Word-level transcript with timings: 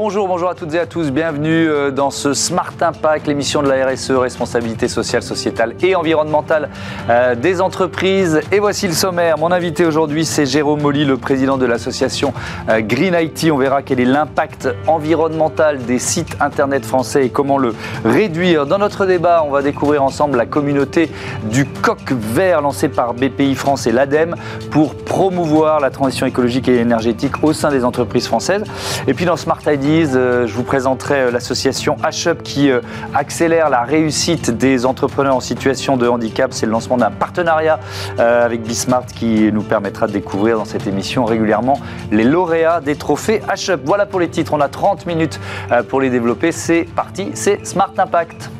Bonjour, 0.00 0.28
bonjour 0.28 0.48
à 0.48 0.54
toutes 0.54 0.74
et 0.74 0.78
à 0.78 0.86
tous. 0.86 1.10
Bienvenue 1.10 1.68
euh, 1.68 1.90
dans 1.90 2.12
ce 2.12 2.32
Smart 2.32 2.72
Impact, 2.80 3.26
l'émission 3.26 3.64
de 3.64 3.68
la 3.68 3.84
RSE, 3.84 4.12
responsabilité 4.12 4.86
sociale, 4.86 5.24
sociétale 5.24 5.74
et 5.82 5.96
environnementale 5.96 6.70
euh, 7.10 7.34
des 7.34 7.60
entreprises. 7.60 8.40
Et 8.52 8.60
voici 8.60 8.86
le 8.86 8.92
sommaire. 8.92 9.38
Mon 9.38 9.50
invité 9.50 9.84
aujourd'hui, 9.84 10.24
c'est 10.24 10.46
Jérôme 10.46 10.82
Molly, 10.82 11.04
le 11.04 11.16
président 11.16 11.58
de 11.58 11.66
l'association 11.66 12.32
euh, 12.68 12.80
Green 12.80 13.16
IT. 13.20 13.50
On 13.50 13.56
verra 13.56 13.82
quel 13.82 13.98
est 13.98 14.04
l'impact 14.04 14.68
environnemental 14.86 15.78
des 15.78 15.98
sites 15.98 16.36
internet 16.38 16.86
français 16.86 17.26
et 17.26 17.30
comment 17.30 17.58
le 17.58 17.74
réduire. 18.04 18.66
Dans 18.66 18.78
notre 18.78 19.04
débat, 19.04 19.42
on 19.44 19.50
va 19.50 19.62
découvrir 19.62 20.04
ensemble 20.04 20.38
la 20.38 20.46
communauté 20.46 21.10
du 21.50 21.66
coq 21.66 22.12
vert 22.12 22.62
lancée 22.62 22.88
par 22.88 23.14
BPI 23.14 23.56
France 23.56 23.88
et 23.88 23.92
l'ADEME 23.92 24.36
pour 24.70 24.94
promouvoir 24.94 25.80
la 25.80 25.90
transition 25.90 26.24
écologique 26.24 26.68
et 26.68 26.76
énergétique 26.76 27.42
au 27.42 27.52
sein 27.52 27.72
des 27.72 27.84
entreprises 27.84 28.28
françaises. 28.28 28.62
Et 29.08 29.14
puis 29.14 29.24
dans 29.24 29.36
Smart 29.36 29.58
euh, 29.88 30.46
je 30.46 30.52
vous 30.52 30.64
présenterai 30.64 31.20
euh, 31.20 31.30
l'association 31.30 31.96
HUP 31.96 32.42
qui 32.42 32.70
euh, 32.70 32.80
accélère 33.14 33.70
la 33.70 33.82
réussite 33.82 34.50
des 34.50 34.84
entrepreneurs 34.84 35.36
en 35.36 35.40
situation 35.40 35.96
de 35.96 36.06
handicap. 36.06 36.52
C'est 36.52 36.66
le 36.66 36.72
lancement 36.72 36.96
d'un 36.96 37.10
partenariat 37.10 37.80
avec 38.18 38.62
Bismart 38.62 39.06
qui 39.06 39.50
nous 39.52 39.62
permettra 39.62 40.06
de 40.06 40.12
découvrir 40.12 40.58
dans 40.58 40.64
cette 40.64 40.86
émission 40.86 41.24
régulièrement 41.24 41.80
les 42.10 42.24
lauréats 42.24 42.80
des 42.80 42.96
trophées 42.96 43.40
HUP. 43.56 43.80
Voilà 43.84 44.06
pour 44.06 44.20
les 44.20 44.28
titres, 44.28 44.52
on 44.52 44.60
a 44.60 44.68
30 44.68 45.06
minutes 45.06 45.40
pour 45.88 46.00
les 46.00 46.10
développer. 46.10 46.52
C'est 46.52 46.86
parti, 46.94 47.30
c'est 47.34 47.66
Smart 47.66 47.92
Impact. 47.96 48.50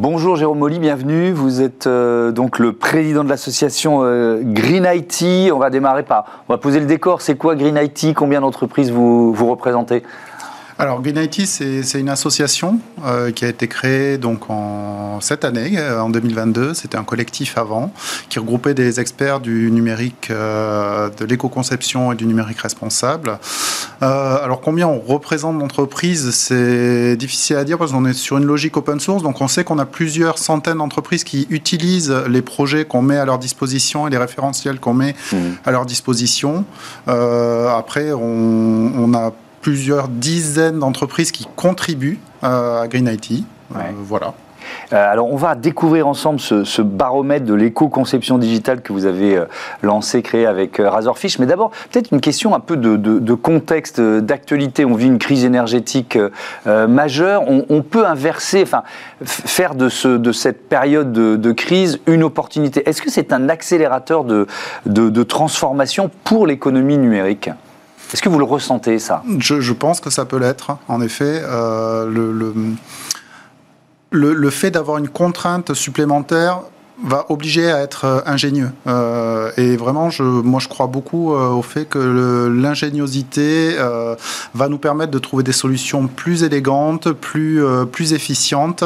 Bonjour 0.00 0.36
Jérôme 0.36 0.60
Molly, 0.60 0.78
bienvenue. 0.78 1.32
Vous 1.32 1.60
êtes 1.60 1.88
euh, 1.88 2.30
donc 2.30 2.60
le 2.60 2.72
président 2.72 3.24
de 3.24 3.28
l'association 3.28 4.04
euh, 4.04 4.40
Green 4.44 4.86
IT. 4.88 5.50
On 5.52 5.58
va 5.58 5.70
démarrer 5.70 6.04
par, 6.04 6.44
on 6.48 6.52
va 6.52 6.56
poser 6.56 6.78
le 6.78 6.86
décor. 6.86 7.20
C'est 7.20 7.34
quoi 7.34 7.56
Green 7.56 7.76
IT 7.76 8.14
Combien 8.14 8.40
d'entreprises 8.40 8.92
vous, 8.92 9.32
vous 9.34 9.50
représentez? 9.50 10.04
Alors 10.80 11.02
Green 11.02 11.16
IT, 11.16 11.44
c'est 11.44 11.98
une 11.98 12.08
association 12.08 12.78
euh, 13.04 13.32
qui 13.32 13.44
a 13.44 13.48
été 13.48 13.66
créée 13.66 14.16
donc 14.16 14.48
en 14.48 15.20
cette 15.20 15.44
année, 15.44 15.72
euh, 15.76 16.00
en 16.00 16.08
2022. 16.08 16.72
C'était 16.72 16.96
un 16.96 17.02
collectif 17.02 17.58
avant 17.58 17.92
qui 18.28 18.38
regroupait 18.38 18.74
des 18.74 19.00
experts 19.00 19.40
du 19.40 19.72
numérique, 19.72 20.28
euh, 20.30 21.10
de 21.18 21.24
l'éco-conception 21.24 22.12
et 22.12 22.14
du 22.14 22.26
numérique 22.26 22.60
responsable. 22.60 23.40
alors 24.00 24.60
combien 24.60 24.86
on 24.86 25.00
représente 25.00 25.58
d'entreprises, 25.58 26.30
c'est 26.30 27.16
difficile 27.16 27.56
à 27.56 27.64
dire 27.64 27.76
parce 27.76 27.90
qu'on 27.90 28.04
est 28.04 28.12
sur 28.12 28.38
une 28.38 28.44
logique 28.44 28.76
open 28.76 29.00
source. 29.00 29.24
Donc 29.24 29.40
on 29.40 29.48
sait 29.48 29.64
qu'on 29.64 29.80
a 29.80 29.86
plusieurs 29.86 30.38
centaines 30.38 30.78
d'entreprises 30.78 31.24
qui 31.24 31.48
utilisent 31.50 32.14
les 32.28 32.42
projets 32.42 32.84
qu'on 32.84 33.02
met 33.02 33.16
à 33.16 33.24
leur 33.24 33.40
disposition 33.40 34.06
et 34.06 34.10
les 34.10 34.18
référentiels 34.18 34.78
qu'on 34.78 34.94
met 34.94 35.16
mmh. 35.32 35.36
à 35.64 35.72
leur 35.72 35.86
disposition. 35.86 36.64
après, 37.08 38.12
on, 38.12 38.92
on 38.96 39.14
a 39.14 39.32
plusieurs 39.68 40.08
dizaines 40.08 40.78
d'entreprises 40.78 41.30
qui 41.30 41.46
contribuent 41.54 42.18
euh, 42.42 42.80
à 42.80 42.88
Green 42.88 43.06
IT. 43.06 43.44
Euh, 43.76 43.78
voilà. 43.98 44.32
Euh, 44.94 45.12
alors, 45.12 45.30
on 45.30 45.36
va 45.36 45.54
découvrir 45.56 46.08
ensemble 46.08 46.40
ce, 46.40 46.80
baromètre 46.80 47.44
de 47.44 47.52
l'éco-conception 47.52 48.38
digitale 48.38 48.80
que 48.80 48.94
vous 48.94 49.04
avez 49.04 49.44
lancé, 49.82 50.22
créé 50.22 50.46
avec 50.46 50.78
Razorfish. 50.78 51.38
Mais 51.38 51.44
d'abord, 51.44 51.72
peut-être 51.90 52.12
une 52.12 52.22
question 52.22 52.54
un 52.54 52.60
peu 52.60 52.78
de, 52.78 53.34
contexte, 53.34 54.00
d'actualité. 54.00 54.86
On 54.86 54.94
vit 54.94 55.06
une 55.06 55.18
crise 55.18 55.44
énergétique 55.44 56.18
majeure. 56.64 57.42
On, 57.46 57.82
peut 57.82 58.06
inverser, 58.06 58.62
enfin, 58.62 58.84
faire 59.22 59.74
de, 59.74 59.90
ce, 59.90 60.08
de 60.08 60.32
cette 60.32 60.66
période 60.66 61.12
de, 61.12 61.52
crise 61.52 62.00
une 62.06 62.22
opportunité. 62.22 62.88
Est-ce 62.88 63.02
que 63.02 63.10
c'est 63.10 63.34
un 63.34 63.50
accélérateur 63.50 64.24
de 64.24 65.22
transformation 65.24 66.10
pour 66.24 66.46
l'économie 66.46 66.96
numérique? 66.96 67.50
Est-ce 68.12 68.22
que 68.22 68.28
vous 68.28 68.38
le 68.38 68.44
ressentez, 68.44 68.98
ça? 68.98 69.22
Je, 69.38 69.72
pense 69.72 70.00
que 70.00 70.10
ça 70.10 70.24
peut 70.24 70.38
l'être, 70.38 70.76
en 70.88 71.00
effet. 71.02 71.42
Euh, 71.44 72.06
le, 72.06 72.32
le, 74.10 74.50
fait 74.50 74.70
d'avoir 74.70 74.96
une 74.98 75.08
contrainte 75.08 75.74
supplémentaire 75.74 76.62
va 77.02 77.26
obliger 77.28 77.70
à 77.70 77.80
être 77.80 78.04
euh, 78.04 78.20
ingénieux. 78.26 78.70
Euh, 78.86 79.50
et 79.56 79.76
vraiment, 79.76 80.10
je, 80.10 80.22
moi, 80.22 80.60
je 80.60 80.68
crois 80.68 80.86
beaucoup 80.86 81.34
euh, 81.34 81.48
au 81.50 81.62
fait 81.62 81.84
que 81.84 82.48
l'ingéniosité 82.48 83.76
va 84.54 84.68
nous 84.68 84.78
permettre 84.78 85.10
de 85.10 85.18
trouver 85.18 85.42
des 85.42 85.52
solutions 85.52 86.06
plus 86.08 86.42
élégantes, 86.42 87.12
plus, 87.12 87.62
plus 87.90 88.12
efficientes 88.12 88.84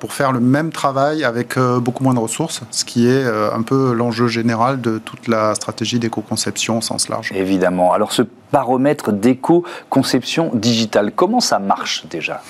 pour 0.00 0.12
faire 0.12 0.32
le 0.32 0.40
même 0.40 0.70
travail 0.70 1.24
avec 1.24 1.58
beaucoup 1.58 2.04
moins 2.04 2.14
de 2.14 2.18
ressources, 2.18 2.62
ce 2.70 2.84
qui 2.84 3.08
est 3.08 3.24
un 3.24 3.62
peu 3.62 3.92
l'enjeu 3.92 4.26
général 4.26 4.80
de 4.80 4.98
toute 4.98 5.28
la 5.28 5.54
stratégie 5.54 5.98
d'éco-conception 5.98 6.78
au 6.78 6.80
sens 6.80 7.08
large. 7.08 7.32
Évidemment. 7.34 7.92
Alors, 7.92 8.12
ce 8.12 8.22
paramètre 8.50 9.12
d'éco-conception 9.12 10.50
digitale, 10.54 11.12
comment 11.14 11.40
ça 11.40 11.58
marche 11.58 12.06
déjà? 12.08 12.42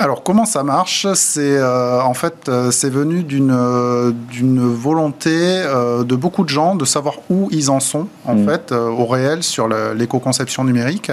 Alors 0.00 0.22
comment 0.22 0.46
ça 0.46 0.62
marche? 0.62 1.06
C'est 1.12 1.58
euh, 1.58 2.00
en 2.00 2.14
fait 2.14 2.48
euh, 2.48 2.70
c'est 2.70 2.88
venu 2.88 3.22
d'une 3.22 3.52
euh, 3.52 4.12
d'une 4.30 4.66
volonté 4.66 5.30
de 5.30 6.16
beaucoup 6.16 6.42
de 6.42 6.48
gens 6.48 6.74
de 6.74 6.86
savoir 6.86 7.16
où 7.28 7.48
ils 7.52 7.70
en 7.70 7.80
sont 7.80 8.08
en 8.24 8.34
mm. 8.34 8.48
fait 8.48 8.72
au 8.72 9.04
réel 9.04 9.42
sur 9.42 9.68
l'éco-conception 9.68 10.64
numérique 10.64 11.12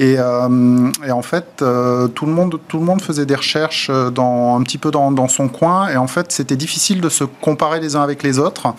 et, 0.00 0.14
et, 0.14 1.12
en 1.12 1.22
fait 1.22 1.44
tout 1.58 2.26
le 2.26 2.32
monde 2.32 2.58
tout 2.68 2.78
le 2.78 2.84
monde 2.84 3.02
faisait 3.02 3.26
des 3.26 3.34
recherches 3.34 3.90
dans 3.90 4.56
un 4.58 4.62
petit 4.62 4.78
peu 4.78 4.90
dans, 4.90 5.12
dans 5.12 5.28
son 5.28 5.48
coin 5.48 5.88
et 5.88 5.96
en 5.96 6.06
fait 6.06 6.32
c'était 6.32 6.56
difficile 6.56 7.00
de 7.00 7.08
se 7.08 7.24
comparer 7.24 7.80
les 7.80 7.96
uns 7.96 8.02
avec 8.02 8.22
les 8.22 8.38
autres. 8.38 8.74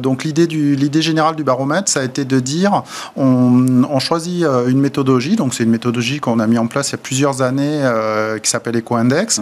donc 0.00 0.24
l'idée 0.24 0.46
du 0.46 0.74
l'idée 0.76 1.02
générale 1.02 1.36
du 1.36 1.44
baromètre 1.44 1.88
ça 1.88 2.00
a 2.00 2.04
été 2.04 2.24
de 2.24 2.40
dire 2.40 2.82
on, 3.16 3.84
on 3.84 3.98
choisit 3.98 4.44
une 4.66 4.80
méthodologie 4.80 5.36
donc 5.36 5.54
c'est 5.54 5.64
une 5.64 5.70
méthodologie 5.70 6.20
qu'on 6.20 6.38
a 6.40 6.46
mis 6.46 6.58
en 6.58 6.66
place 6.66 6.90
il 6.90 6.92
y 6.92 6.94
a 6.96 6.98
plusieurs 6.98 7.42
années 7.42 7.80
qui 8.42 8.50
s'appelle 8.50 8.76
EcoIndex, 8.76 9.40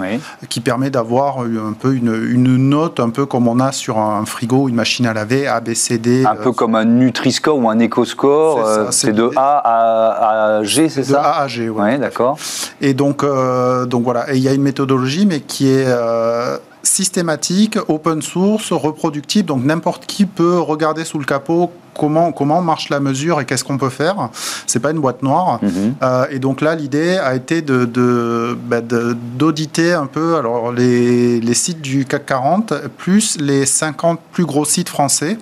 qui 0.49 0.61
permet 0.61 0.91
d'avoir 0.91 1.41
un 1.41 1.73
peu 1.73 1.95
une, 1.95 2.57
note, 2.57 3.01
un 3.01 3.11
peu 3.11 3.27
comme 3.27 3.49
on 3.49 3.61
a 3.61 3.73
sur 3.73 3.99
un 3.99 4.25
frigo, 4.27 4.69
une 4.69 4.75
machine 4.75 5.07
à 5.07 5.15
laver, 5.15 5.47
A, 5.47 5.61
B, 5.61 5.75
C, 5.75 5.99
D. 5.99 6.25
Un 6.27 6.37
peu 6.37 6.53
comme 6.53 6.75
un 6.75 6.85
Nutri-Score 6.85 7.59
ou 7.59 7.69
un 7.69 7.79
EcoScore, 7.81 8.65
euh, 8.65 8.87
c'est 8.91 9.13
de 9.13 9.31
A 9.37 10.59
à, 10.59 10.63
G, 10.63 10.89
c'est 10.89 10.98
ça 11.03 11.13
De 11.13 11.17
A 11.19 11.41
à 11.41 11.49
G, 11.49 11.69
oui. 11.69 11.99
d'accord. 11.99 12.39
Et 12.81 12.95
donc, 12.95 13.23
euh, 13.23 13.87
donc 13.87 14.05
voilà, 14.05 14.33
et 14.33 14.37
il 14.37 14.43
y 14.43 14.49
a 14.49 14.53
une 14.53 14.63
méthodologie, 14.63 15.27
mais 15.27 15.41
qui 15.41 15.69
est 15.69 15.87
euh, 15.87 16.59
systématique, 16.83 17.79
open 17.89 18.23
source, 18.23 18.73
reproductible, 18.73 19.49
donc 19.49 19.65
n'importe 19.65 20.07
qui 20.07 20.27
peut 20.27 20.59
regarder 20.59 21.05
sous 21.05 21.19
le 21.19 21.25
capot 21.25 21.71
comment, 21.99 22.33
comment 22.33 22.63
marche 22.63 22.89
la 22.89 23.01
mesure 23.01 23.41
et 23.41 23.45
qu'est-ce 23.45 23.65
qu'on 23.65 23.77
peut 23.77 23.91
faire. 23.91 24.31
C'est 24.67 24.79
pas 24.79 24.93
une 24.93 25.01
boîte 25.01 25.23
noire. 25.23 25.59
Mhm. 25.63 25.95
Euh, 26.03 26.27
et 26.31 26.39
donc 26.39 26.61
là, 26.61 26.75
l'idée 26.75 27.19
a 27.19 27.35
été 27.35 27.61
de, 27.61 28.57
bah, 28.67 28.81
d'auditer 28.81 29.93
un 29.93 30.07
peu 30.07 30.37
alors 30.37 30.73
les, 30.73 31.41
les 31.41 31.55
sites 31.55 31.81
du 31.81 32.05
CAC 32.05 32.27
40 32.27 32.75
plus 32.97 33.39
les 33.41 33.67
50 33.67 34.21
plus 34.33 34.45
gros 34.45 34.65
sites 34.65 34.89
français 34.89 35.39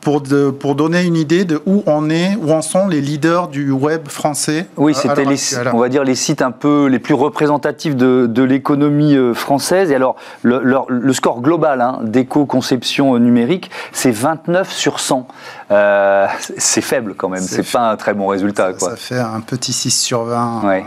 pour, 0.00 0.20
de, 0.20 0.50
pour 0.50 0.74
donner 0.74 1.02
une 1.02 1.16
idée 1.16 1.44
de 1.44 1.60
où 1.66 1.82
on 1.86 2.10
est, 2.10 2.36
où 2.36 2.50
en 2.52 2.62
sont 2.62 2.88
les 2.88 3.00
leaders 3.00 3.48
du 3.48 3.70
web 3.70 4.08
français. 4.08 4.66
Oui, 4.76 4.94
c'était 4.94 5.26
on 5.72 5.78
va 5.78 5.88
dire 5.88 6.04
les 6.04 6.14
sites 6.14 6.42
un 6.42 6.50
peu 6.50 6.86
les 6.86 6.98
plus 6.98 7.14
représentatifs 7.14 7.96
de, 7.96 8.26
de 8.26 8.42
l'économie 8.42 9.16
euh, 9.16 9.34
française. 9.34 9.90
Et 9.90 9.94
alors, 9.94 10.16
le, 10.42 10.62
le, 10.88 11.12
score 11.12 11.40
global 11.40 11.80
hein, 11.80 11.98
d'éco-conception 12.02 13.18
numérique, 13.18 13.70
c'est 13.92 14.10
29 14.10 14.72
sur 14.72 15.00
100. 15.00 15.26
Euh, 15.70 16.26
c'est 16.58 16.80
faible 16.80 17.14
quand 17.14 17.28
même, 17.28 17.42
c'est 17.42 17.70
pas 17.70 17.90
un 17.90 17.96
très 17.96 18.14
bon 18.14 18.26
résultat. 18.26 18.72
Ça, 18.72 18.78
quoi. 18.78 18.90
ça 18.90 18.96
fait 18.96 19.20
un 19.20 19.40
petit 19.40 19.72
6 19.72 19.90
sur 19.90 20.24
20. 20.24 20.62
Ouais. 20.64 20.84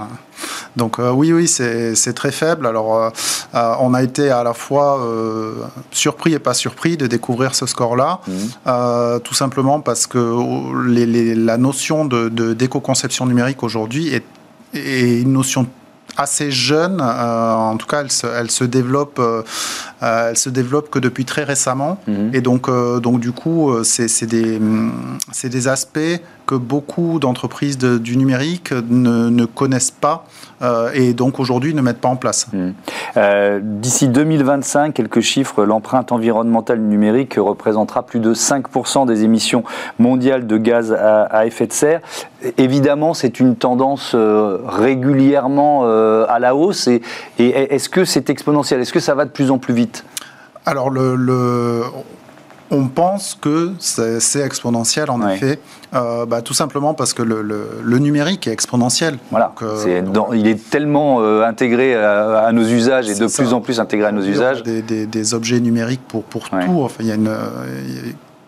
Donc 0.76 1.00
euh, 1.00 1.12
oui, 1.12 1.32
oui, 1.34 1.48
c'est 1.48 2.14
très 2.14 2.32
faible. 2.32 2.68
Alors 2.68 2.96
euh, 2.96 3.10
euh, 3.56 3.76
on 3.80 3.94
a 3.94 4.04
été 4.04 4.30
à 4.30 4.44
la 4.44 4.54
fois 4.54 5.00
surpris 5.92 6.34
et 6.34 6.40
pas 6.40 6.54
surpris 6.54 6.98
de 6.98 7.08
découvrir 7.08 7.56
ce 7.56 7.66
score-là, 7.66 8.20
mmh. 8.28 9.20
tout 9.24 9.34
simplement 9.34 9.80
parce 9.80 10.08
que 10.08 10.18
la 10.88 11.58
notion 11.58 12.06
de 12.06 12.54
d'éco-conception 12.54 13.26
numérique 13.26 13.64
aujourd'hui 13.64 14.14
est, 14.14 14.26
est 14.74 15.22
une 15.22 15.34
notion 15.34 15.68
assez 16.18 16.52
jeune. 16.52 17.02
en 17.02 17.76
tout 17.78 17.88
cas, 17.88 18.02
elle 18.02 18.12
se, 18.12 18.28
elle 18.28 18.52
se 18.52 18.64
développe, 18.64 19.22
elle 20.04 20.38
se 20.38 20.50
développe 20.50 20.90
que 20.90 21.00
depuis 21.00 21.26
très 21.26 21.44
récemment. 21.44 22.00
Mmh. 22.08 22.14
Et 22.34 22.42
donc, 22.42 22.70
donc 23.02 23.20
du 23.20 23.32
coup, 23.32 23.72
c'est 23.84 24.26
des, 24.26 24.60
des 25.44 25.68
aspects 25.68 26.00
que 26.46 26.56
beaucoup 26.56 27.20
d'entreprises 27.20 27.78
du 27.78 28.18
numérique 28.18 28.72
ne, 28.72 29.30
ne, 29.30 29.46
connaissent 29.46 29.92
pas 29.92 30.26
euh, 30.62 30.90
et 30.94 31.14
donc 31.14 31.40
aujourd'hui 31.40 31.74
ne 31.74 31.82
mettent 31.82 32.02
pas 32.02 32.10
en 32.10 32.16
place. 32.16 32.48
Mmh. 32.52 32.70
Euh, 33.18 33.60
d'ici 33.62 34.08
2025, 34.08 34.94
quelques 34.94 35.22
chiffres, 35.22 35.64
l'empreinte 35.64 36.12
environnementale 36.12 36.80
numérique 36.80 37.36
représentera 37.38 38.04
plus 38.04 38.20
de 38.20 38.34
5% 38.34 39.06
des 39.06 39.24
émissions 39.24 39.64
mondiales 40.00 40.48
de 40.48 40.58
gaz 40.58 40.92
à, 40.94 41.46
effet 41.46 41.68
de 41.68 41.74
serre. 41.74 42.02
Évidemment, 42.58 43.14
c'est 43.14 43.40
une 43.40 43.56
tendance 43.56 44.14
euh, 44.16 44.58
régulièrement 44.66 45.84
à 45.84 46.40
la 46.40 46.56
hausse 46.56 46.88
et, 46.88 47.02
et 47.40 47.74
est-ce 47.74 47.90
que 47.90 48.06
c'est 48.06 48.30
exponentiel? 48.30 48.82
Est-ce 48.82 48.94
que 48.94 49.00
ça 49.00 49.16
va 49.16 49.26
de 49.26 49.30
plus 49.30 49.52
en 49.52 49.58
plus 49.58 49.74
vite? 49.74 49.93
Alors 50.66 50.90
le, 50.90 51.16
le 51.16 51.84
on 52.72 52.88
pense 52.88 53.38
que 53.40 53.74
c'est 53.80 54.40
exponentiel 54.40 55.12
en 55.12 55.28
effet, 55.30 55.60
euh, 55.94 56.26
bah, 56.26 56.42
tout 56.42 56.56
simplement 56.56 56.96
parce 56.96 57.14
que 57.14 57.22
le, 57.22 58.00
numérique 58.00 58.48
est 58.48 58.52
exponentiel. 58.52 59.18
Voilà. 59.30 59.54
il 60.34 60.48
est 60.48 60.70
tellement 60.70 61.22
intégré 61.44 61.96
à, 61.96 62.52
nos 62.52 62.64
usages 62.64 63.10
et 63.10 63.16
de 63.16 63.28
plus 63.28 63.54
en 63.54 63.62
plus 63.62 63.80
intégré 63.80 64.08
à 64.08 64.12
nos 64.12 64.24
usages. 64.24 64.64
Des, 64.64 64.82
des, 64.82 65.34
objets 65.34 65.60
numériques 65.60 66.06
pour, 66.08 66.24
pour 66.24 66.50
tout. 66.50 66.82
Enfin, 66.82 67.02
il 67.02 67.08
y 67.08 67.12
a 67.12 67.16
une 67.16 67.30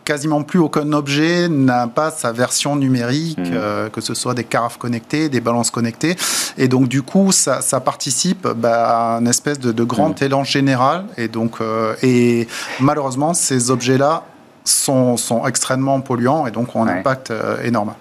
quasiment 0.05 0.43
plus 0.43 0.59
aucun 0.59 0.93
objet 0.93 1.49
n'a 1.49 1.87
pas 1.87 2.11
sa 2.11 2.31
version 2.31 2.75
numérique, 2.75 3.39
mmh. 3.39 3.51
euh, 3.53 3.89
que 3.89 3.99
ce 3.99 4.13
soit 4.13 4.33
des 4.33 4.43
carafes 4.43 4.77
connectées, 4.77 5.27
des 5.27 5.41
balances 5.41 5.71
connectées. 5.71 6.15
Et 6.57 6.67
donc, 6.67 6.87
du 6.87 7.01
coup, 7.01 7.31
ça, 7.31 7.61
participe 7.83 8.47
bah, 8.47 9.15
à 9.15 9.19
une 9.19 9.27
espèce 9.27 9.59
de, 9.59 9.83
grand 9.83 10.21
mmh. 10.21 10.23
élan 10.23 10.43
général. 10.43 11.05
Et 11.17 11.27
donc, 11.27 11.55
euh, 11.59 11.95
et 12.03 12.47
malheureusement, 12.79 13.33
ces 13.33 13.71
objets-là 13.71 14.23
sont, 14.63 15.17
sont, 15.17 15.45
extrêmement 15.45 16.01
polluants 16.01 16.47
et 16.47 16.51
donc 16.51 16.75
ont 16.75 16.83
un 16.83 16.87
impact 16.87 17.29
euh, 17.29 17.61
énorme. 17.63 17.93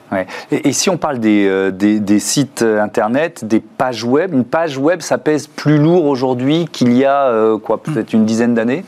Et, 0.50 0.72
si 0.72 0.88
on 0.88 0.96
parle 0.96 1.18
des, 1.18 1.70
des, 1.72 2.18
sites 2.20 2.62
internet, 2.62 3.44
des 3.44 3.60
pages 3.60 4.04
web, 4.04 4.32
une 4.32 4.44
page 4.44 4.78
web, 4.78 5.00
ça 5.00 5.18
pèse 5.18 5.46
plus 5.46 5.78
lourd 5.78 6.04
aujourd'hui 6.06 6.66
qu'il 6.70 6.96
y 6.96 7.04
a 7.04 7.56
quoi, 7.62 7.82
peut-être 7.82 8.12
une 8.12 8.24
dizaine 8.24 8.54
d'années? 8.54 8.84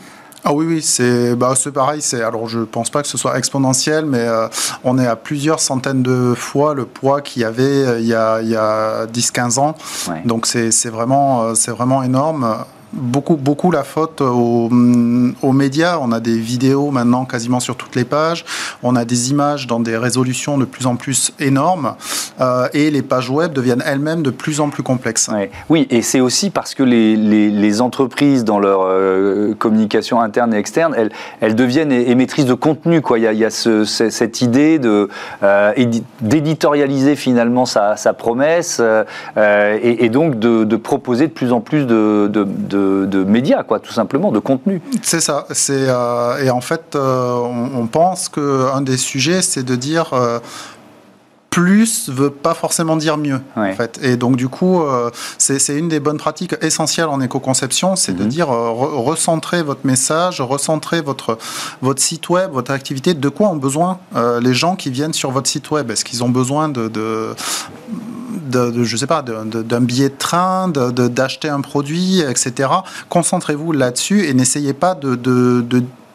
Ah 0.48 0.52
oui, 0.52 0.64
oui, 0.64 0.80
c'est 0.80 1.34
bah, 1.34 1.54
pareil. 1.74 2.00
Alors, 2.24 2.48
je 2.48 2.60
ne 2.60 2.64
pense 2.66 2.88
pas 2.88 3.02
que 3.02 3.08
ce 3.08 3.18
soit 3.18 3.36
exponentiel, 3.36 4.06
mais 4.06 4.20
euh, 4.20 4.46
on 4.84 4.96
est 4.96 5.06
à 5.06 5.16
plusieurs 5.16 5.58
centaines 5.58 6.04
de 6.04 6.34
fois 6.36 6.72
le 6.72 6.84
poids 6.84 7.20
qu'il 7.20 7.42
y 7.42 7.44
avait 7.44 7.64
euh, 7.64 7.98
il 7.98 8.06
y 8.06 8.14
a, 8.14 8.34
a 8.36 9.06
10-15 9.06 9.58
ans. 9.58 9.74
Donc, 10.24 10.46
c'est 10.46 10.88
vraiment, 10.88 11.46
euh, 11.46 11.54
vraiment 11.72 12.04
énorme 12.04 12.58
beaucoup, 12.96 13.36
beaucoup 13.36 13.70
la 13.70 13.84
faute 13.84 14.20
aux, 14.20 14.68
médias. 14.70 15.98
On 16.00 16.12
a 16.12 16.20
des 16.20 16.38
vidéos 16.38 16.90
maintenant 16.90 17.24
quasiment 17.24 17.60
sur 17.60 17.76
toutes 17.76 17.94
les 17.94 18.04
pages. 18.04 18.44
On 18.82 18.96
a 18.96 19.04
des 19.04 19.30
images 19.30 19.66
dans 19.66 19.80
des 19.80 19.96
résolutions 19.96 20.58
de 20.58 20.64
plus 20.64 20.86
en 20.86 20.96
plus 20.96 21.32
énormes. 21.38 21.94
Euh, 22.40 22.68
et 22.74 22.90
les 22.90 23.02
pages 23.02 23.30
web 23.30 23.52
deviennent 23.52 23.82
elles-mêmes 23.86 24.22
de 24.22 24.30
plus 24.30 24.60
en 24.60 24.68
plus 24.68 24.82
complexes. 24.82 25.30
Oui, 25.68 25.86
et 25.90 26.02
c'est 26.02 26.20
aussi 26.20 26.50
parce 26.50 26.74
que 26.74 26.82
les, 26.82 27.80
entreprises, 27.80 28.44
dans 28.44 28.58
leur 28.58 28.82
euh, 28.84 29.54
communication 29.58 30.20
interne 30.20 30.54
et 30.54 30.58
externe, 30.58 30.94
elles, 30.96 31.10
elles 31.40 31.54
deviennent 31.54 31.92
émettrices 31.92 32.46
de 32.46 32.54
contenu. 32.54 33.02
Quoi. 33.02 33.18
Il 33.18 33.24
y 33.24 33.44
a, 33.44 33.50
cette 33.50 34.42
idée 34.42 34.78
de, 34.78 35.08
euh, 35.42 35.72
d'éditorialiser 36.20 37.16
finalement 37.16 37.66
sa, 37.66 37.96
promesse 38.16 38.80
et, 39.36 40.08
donc 40.08 40.38
de, 40.38 40.76
proposer 40.76 41.26
de 41.26 41.32
plus 41.32 41.52
en 41.52 41.60
plus 41.60 41.86
de, 41.86 42.28
médias, 43.26 43.62
quoi, 43.62 43.80
tout 43.80 43.92
simplement, 43.92 44.32
de 44.32 44.38
contenu. 44.38 44.80
C'est 45.02 45.20
ça. 45.20 45.46
C'est, 45.50 45.86
euh, 45.88 46.42
et 46.42 46.50
en 46.50 46.60
fait, 46.60 46.94
euh, 46.94 47.34
on, 47.34 47.86
pense 47.86 48.28
qu'un 48.28 48.80
des 48.80 48.96
sujets, 48.96 49.42
c'est 49.42 49.62
de 49.62 49.76
dire 49.76 50.12
euh, 50.12 50.38
plus 51.50 52.10
veut 52.10 52.30
pas 52.30 52.54
forcément 52.54 52.96
dire 52.96 53.16
mieux. 53.16 53.40
En 53.56 53.72
fait. 53.72 53.98
Et 54.02 54.16
donc, 54.16 54.36
du 54.36 54.48
coup, 54.48 54.82
c'est 55.38 55.78
une 55.78 55.88
des 55.88 56.00
bonnes 56.00 56.18
pratiques 56.18 56.54
essentielles 56.60 57.06
en 57.06 57.20
éco-conception, 57.20 57.96
c'est 57.96 58.12
de 58.12 58.24
mhm. 58.24 58.28
dire 58.28 58.48
recentrer 58.48 59.62
votre 59.62 59.86
message, 59.86 60.42
recentrer 60.42 61.00
votre, 61.00 61.38
votre 61.80 62.02
site 62.02 62.28
web, 62.28 62.50
votre 62.52 62.72
activité. 62.72 63.14
De 63.14 63.28
quoi 63.30 63.48
ont 63.48 63.56
besoin 63.56 64.00
les 64.42 64.52
gens 64.52 64.76
qui 64.76 64.90
viennent 64.90 65.14
sur 65.14 65.30
votre 65.30 65.48
site 65.48 65.70
web? 65.70 65.90
Est-ce 65.90 66.04
qu'ils 66.04 66.22
ont 66.22 66.28
besoin 66.28 66.68
de, 66.68 66.88
de 66.88 67.34
de, 68.50 68.84
je 68.84 68.96
sais 68.96 69.06
pas, 69.06 69.22
d'un 69.22 69.80
billet 69.80 70.08
de 70.08 70.14
train, 70.16 70.68
d'acheter 70.68 71.48
un 71.48 71.60
produit, 71.60 72.20
etc. 72.20 72.70
Concentrez-vous 73.08 73.72
là-dessus 73.72 74.26
et 74.26 74.34
n'essayez 74.34 74.72
pas 74.72 74.94
de, 74.94 75.16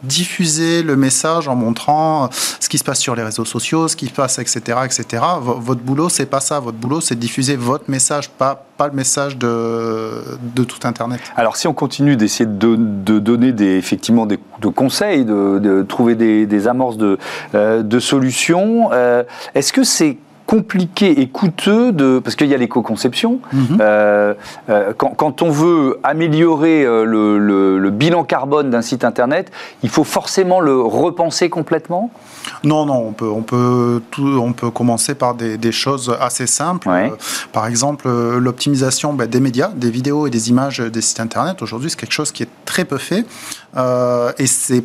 diffuser 0.04 0.82
le 0.82 0.96
message 0.96 1.48
en 1.48 1.56
montrant 1.56 2.28
ce 2.60 2.68
qui 2.70 2.80
se 2.80 2.84
passe 2.84 2.98
sur 2.98 3.14
les 3.14 3.22
réseaux 3.22 3.46
sociaux, 3.46 3.88
ce 3.88 3.96
qui 3.96 4.08
se 4.08 4.14
passe, 4.14 4.40
etc., 4.40 4.80
etc. 4.84 5.24
votre 5.38 5.82
boulot, 5.82 6.10
c'est 6.10 6.26
pas 6.26 6.40
ça. 6.40 6.60
Votre 6.60 6.80
boulot, 6.80 7.02
c'est 7.02 7.14
de 7.14 7.20
diffuser 7.20 7.56
votre 7.56 7.84
message, 7.88 8.28
pas, 8.30 8.66
pas 8.78 8.88
le 8.88 8.94
message 8.94 9.38
de, 9.38 10.24
de 10.56 10.64
tout 10.64 10.88
Internet. 10.88 11.20
Alors, 11.36 11.56
si 11.56 11.68
on 11.68 11.74
continue 11.76 12.16
d'essayer 12.16 12.48
de, 12.48 12.76
donner 13.20 13.52
des, 13.52 13.78
effectivement 13.78 14.26
des 14.26 14.40
de 14.62 14.68
conseils, 14.70 15.26
de, 15.26 15.86
trouver 15.88 16.16
des, 16.16 16.68
amorces 16.68 16.98
de, 16.98 17.20
euh, 17.54 17.84
de 17.84 18.00
solutions, 18.00 18.90
euh, 18.94 19.24
est-ce 19.56 19.72
que 19.74 19.84
c'est 19.84 20.18
compliqué 20.52 21.22
et 21.22 21.30
coûteux 21.30 21.94
de 21.94 22.20
parce 22.20 22.36
qu'il 22.36 22.48
y 22.48 22.54
a 22.54 22.58
l'éco-conception. 22.58 23.40
Mhm. 23.54 23.78
Euh, 23.80 24.34
euh, 24.70 24.92
quand, 24.92 25.42
on 25.42 25.50
veut 25.50 25.98
améliorer 26.04 26.84
euh, 26.84 27.06
le, 27.06 27.90
bilan 27.90 28.26
carbone 28.26 28.70
d'un 28.70 28.82
site 28.82 29.06
internet, 29.06 29.50
il 29.82 29.88
faut 29.88 30.04
forcément 30.04 30.60
le 30.60 30.82
repenser 30.82 31.50
complètement? 31.50 32.12
Non, 32.66 32.86
non, 32.86 32.98
on 33.08 33.14
peut, 33.14 33.30
on 33.30 33.44
peut, 33.44 34.02
tout, 34.12 34.42
on 34.44 34.52
peut 34.52 34.72
commencer 34.72 35.16
par 35.16 35.36
des, 35.36 35.72
choses 35.72 36.14
assez 36.20 36.48
simples. 36.48 36.90
par 37.54 37.66
exemple, 37.66 38.10
l'optimisation 38.10 39.14
ben, 39.14 39.30
des 39.30 39.40
médias, 39.40 39.70
des 39.70 39.90
vidéos 39.90 40.28
et 40.28 40.30
des 40.30 40.50
images 40.50 40.80
des 40.80 41.02
sites 41.02 41.22
internet. 41.22 41.62
Aujourd'hui, 41.62 41.90
c'est 41.90 42.00
quelque 42.00 42.12
chose 42.12 42.34
qui 42.34 42.44
est 42.44 42.50
très 42.66 42.84
peu 42.84 42.98
fait 42.98 43.24
et 43.78 44.48
c'est 44.48 44.84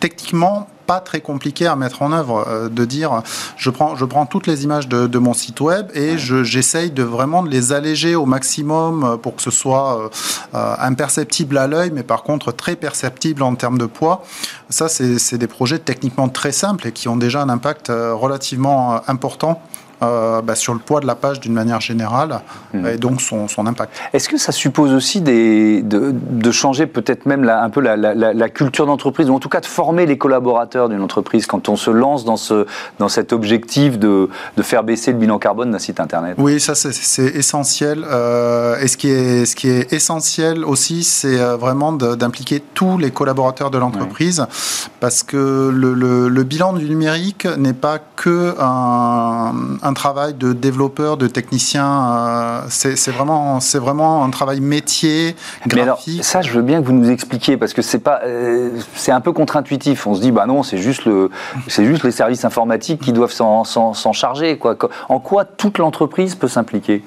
techniquement 0.00 0.68
pas 0.92 1.00
très 1.00 1.22
compliqué 1.22 1.66
à 1.66 1.74
mettre 1.74 2.02
en 2.02 2.12
œuvre, 2.12 2.44
euh, 2.46 2.68
de 2.68 2.84
dire 2.84 3.22
je 3.56 3.70
prends, 3.70 3.96
je 3.96 4.04
prends 4.04 4.26
toutes 4.26 4.46
les 4.46 4.64
images 4.64 4.88
de, 4.88 5.18
mon 5.18 5.32
site 5.32 5.60
web 5.60 5.86
et 5.94 6.18
j'essaye 6.18 6.90
de 6.90 7.02
vraiment 7.02 7.42
de 7.42 7.48
les 7.48 7.72
alléger 7.72 8.14
au 8.14 8.26
maximum 8.26 9.02
euh, 9.02 9.16
pour 9.16 9.36
que 9.36 9.40
ce 9.40 9.50
soit 9.50 10.10
euh, 10.54 10.74
imperceptible 10.78 11.56
à 11.56 11.66
l'œil, 11.66 11.92
mais 11.94 12.02
par 12.02 12.24
contre 12.24 12.52
très 12.52 12.76
perceptible 12.76 13.42
en 13.42 13.54
termes 13.54 13.78
de 13.78 13.86
poids. 13.86 14.22
Ça, 14.68 14.88
c'est 14.88 15.38
des 15.38 15.46
projets 15.46 15.78
techniquement 15.78 16.28
très 16.28 16.52
simples 16.52 16.88
et 16.88 16.92
qui 16.92 17.08
ont 17.08 17.16
déjà 17.16 17.40
un 17.40 17.48
impact 17.48 17.88
relativement 17.90 19.00
important 19.08 19.62
euh, 20.02 20.42
bah, 20.42 20.56
sur 20.56 20.72
le 20.72 20.80
poids 20.80 20.98
de 20.98 21.06
la 21.06 21.14
page 21.14 21.38
d'une 21.38 21.52
manière 21.52 21.80
générale 21.80 22.40
hmm. 22.74 22.86
et 22.86 22.96
donc 22.96 23.20
son, 23.20 23.46
son 23.46 23.68
impact. 23.68 23.92
Est-ce 24.12 24.28
que 24.28 24.36
ça 24.36 24.50
suppose 24.50 24.92
aussi 24.92 25.20
des, 25.20 25.80
de, 25.80 26.12
de 26.12 26.50
changer 26.50 26.86
peut-être 26.86 27.24
même 27.24 27.44
la, 27.44 27.62
un 27.62 27.70
peu 27.70 27.80
la, 27.80 27.96
la, 27.96 28.12
la 28.14 28.48
culture 28.48 28.84
d'entreprise 28.84 29.30
ou 29.30 29.34
en 29.34 29.38
tout 29.38 29.48
cas 29.48 29.60
de 29.60 29.66
former 29.66 30.04
les 30.06 30.18
collaborateurs 30.18 30.81
d'une 30.88 31.02
entreprise 31.02 31.46
quand 31.46 31.68
on 31.68 31.76
se 31.76 31.90
lance 31.90 32.24
dans, 32.24 32.36
ce, 32.36 32.66
dans 32.98 33.08
cet 33.08 33.32
objectif 33.32 33.98
de, 33.98 34.28
de 34.56 34.62
faire 34.62 34.84
baisser 34.84 35.12
le 35.12 35.18
bilan 35.18 35.38
carbone 35.38 35.70
d'un 35.70 35.78
site 35.78 36.00
internet 36.00 36.34
Oui, 36.38 36.60
ça 36.60 36.74
c'est 36.74 37.22
essentiel. 37.22 38.04
Euh, 38.10 38.78
et 38.80 38.88
ce 38.88 38.96
qui, 38.96 39.08
est, 39.08 39.46
ce 39.46 39.56
qui 39.56 39.68
est 39.68 39.92
essentiel 39.92 40.64
aussi, 40.64 41.02
c'est 41.04 41.40
euh, 41.40 41.56
vraiment 41.56 41.92
d'impliquer 41.92 42.62
tous 42.74 42.98
les 42.98 43.10
collaborateurs 43.10 43.70
de 43.70 43.78
l'entreprise 43.78 44.46
parce 45.00 45.22
que 45.22 45.70
le, 45.72 45.94
le, 45.94 46.28
le, 46.28 46.42
bilan 46.44 46.72
du 46.74 46.88
numérique 46.88 47.46
n'est 47.58 47.72
pas 47.72 47.98
que 47.98 48.54
un, 48.60 49.52
un 49.82 49.94
travail 49.94 50.34
de 50.34 50.52
développeur, 50.52 51.16
de 51.16 51.26
technicien. 51.26 51.86
Euh, 51.86 52.60
c'est 52.68 53.10
vraiment, 53.10 53.58
vraiment 53.74 54.24
un 54.24 54.30
travail 54.30 54.60
métier, 54.60 55.34
graphique. 55.66 56.24
ça, 56.24 56.42
je 56.42 56.52
veux 56.52 56.62
bien 56.62 56.80
que 56.80 56.86
vous 56.86 56.92
nous 56.92 57.10
expliquiez 57.10 57.56
parce 57.56 57.72
que 57.72 57.82
c'est 57.82 57.98
pas, 57.98 58.20
euh, 58.24 58.70
c'est 58.94 59.12
un 59.12 59.20
peu 59.20 59.32
contre-intuitif. 59.32 60.06
On 60.06 60.14
se 60.14 60.20
dit, 60.20 60.30
bah 60.30 60.46
non, 60.46 60.62
c'est 61.68 61.84
juste 61.84 62.04
les 62.04 62.10
services 62.10 62.44
informatiques 62.44 63.00
qui 63.00 63.12
doivent 63.12 63.32
s'en 63.32 64.12
charger. 64.12 64.58
En 65.08 65.20
quoi 65.20 65.44
toute 65.44 65.78
l'entreprise 65.78 66.34
peut 66.34 66.48
s'impliquer? 66.48 67.02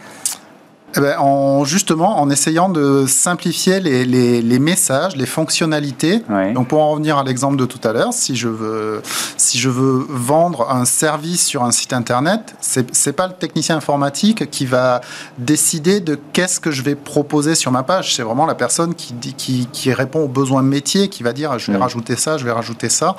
Eh 0.97 1.01
ben, 1.01 1.17
en, 1.19 1.65
Justement, 1.65 2.21
en 2.21 2.29
essayant 2.29 2.69
de 2.69 3.05
simplifier 3.07 3.79
les, 3.79 4.05
les, 4.05 4.59
messages, 4.59 5.15
les 5.15 5.25
fonctionnalités. 5.25 6.21
Donc, 6.53 6.67
pour 6.67 6.81
en 6.81 6.91
revenir 6.91 7.17
à 7.17 7.23
l'exemple 7.23 7.57
de 7.57 7.65
tout 7.65 7.79
à 7.83 7.91
l'heure, 7.91 8.13
si, 8.13 8.35
je 8.35 8.47
veux, 8.47 9.01
si 9.35 9.57
je 9.57 9.69
veux 9.69 10.05
vendre 10.09 10.69
un 10.71 10.85
service 10.85 11.45
sur 11.45 11.63
un 11.63 11.71
site 11.71 11.93
internet, 11.93 12.55
c'est 12.61 13.07
n'est 13.07 13.13
pas 13.13 13.27
le 13.27 13.33
technicien 13.33 13.75
informatique 13.77 14.49
qui 14.49 14.65
va 14.65 15.01
décider 15.37 15.99
de 15.99 16.19
qu'est-ce 16.33 16.59
que 16.59 16.71
je 16.71 16.81
vais 16.83 16.95
proposer 16.95 17.55
sur 17.55 17.71
ma 17.71 17.83
page. 17.83 18.15
C'est 18.15 18.23
vraiment 18.23 18.45
la 18.45 18.55
personne 18.55 18.95
qui, 18.95 19.13
qui, 19.15 19.67
qui, 19.71 19.93
répond 19.93 20.21
aux 20.21 20.29
besoins 20.29 20.61
métiers, 20.61 21.09
qui 21.09 21.23
va 21.23 21.33
dire 21.33 21.57
je 21.57 21.71
vais 21.71 21.77
rajouter 21.77 22.15
ça, 22.15 22.37
je 22.37 22.45
vais 22.45 22.51
rajouter 22.51 22.89
ça. 22.89 23.15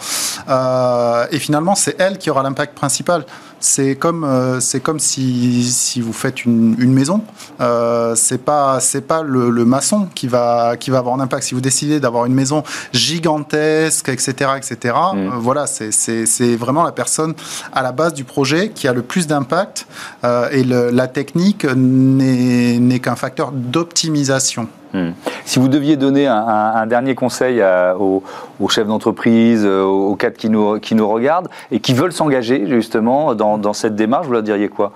Euh, 0.49 1.27
et 1.31 1.39
finalement, 1.39 1.75
c'est 1.75 1.97
elle 1.99 2.19
qui 2.19 2.31
aura 2.31 2.43
l'impact 2.43 2.75
principal. 2.75 3.25
C'est 3.69 3.97
comme, 3.97 4.23
euh, 4.23 4.61
c'est 4.61 4.79
comme 4.79 5.01
si, 5.01 5.65
si, 5.65 6.01
vous 6.01 6.13
faites 6.13 6.45
une, 6.45 6.77
une 6.79 6.93
maison. 6.93 7.25
Euh, 7.61 8.15
c'est 8.15 8.39
pas, 8.39 8.79
c'est 8.79 9.01
pas 9.01 9.23
le, 9.23 9.51
maçon 9.65 10.07
qui 10.15 10.29
va, 10.29 10.77
qui 10.77 10.91
va 10.91 10.99
avoir 10.99 11.17
un 11.17 11.21
impact. 11.21 11.43
Si 11.43 11.55
vous 11.55 11.61
décidez 11.61 11.99
d'avoir 11.99 12.27
une 12.27 12.33
maison 12.33 12.63
gigantesque, 12.93 14.09
etc., 14.09 14.53
etc., 14.57 14.95
mm. 14.95 15.17
euh, 15.17 15.31
voilà, 15.39 15.67
c'est, 15.67 16.57
vraiment 16.57 16.85
la 16.85 16.93
personne 16.93 17.35
à 17.73 17.83
la 17.83 17.91
base 17.91 18.15
du 18.15 18.23
projet 18.23 18.71
qui 18.71 18.87
a 18.87 18.93
le 18.93 19.03
plus 19.03 19.27
d'impact. 19.27 19.89
Euh, 20.23 20.49
et 20.53 20.63
la 20.63 21.09
technique 21.09 21.65
n'est 21.65 23.01
qu'un 23.01 23.17
facteur 23.17 23.51
d'optimisation. 23.51 24.69
Hmm. 24.97 25.13
Si 25.45 25.59
vous 25.59 25.69
deviez 25.69 25.99
donner 25.99 26.27
un, 26.27 26.87
dernier 26.87 27.15
conseil 27.15 27.63
aux, 27.99 28.23
chefs 28.71 28.87
d'entreprise, 28.87 29.63
euh, 29.67 29.83
aux, 29.83 30.17
cadres 30.17 30.39
qui 30.39 30.49
nous, 30.95 31.09
regardent 31.09 31.49
et 31.71 31.81
qui 31.81 31.93
veulent 31.93 32.15
s'engager 32.15 32.67
justement 32.67 33.35
dans, 33.35 33.73
cette 33.75 33.95
démarche, 33.95 34.27
vous 34.27 34.33
leur 34.33 34.43
diriez 34.43 34.69
quoi? 34.69 34.93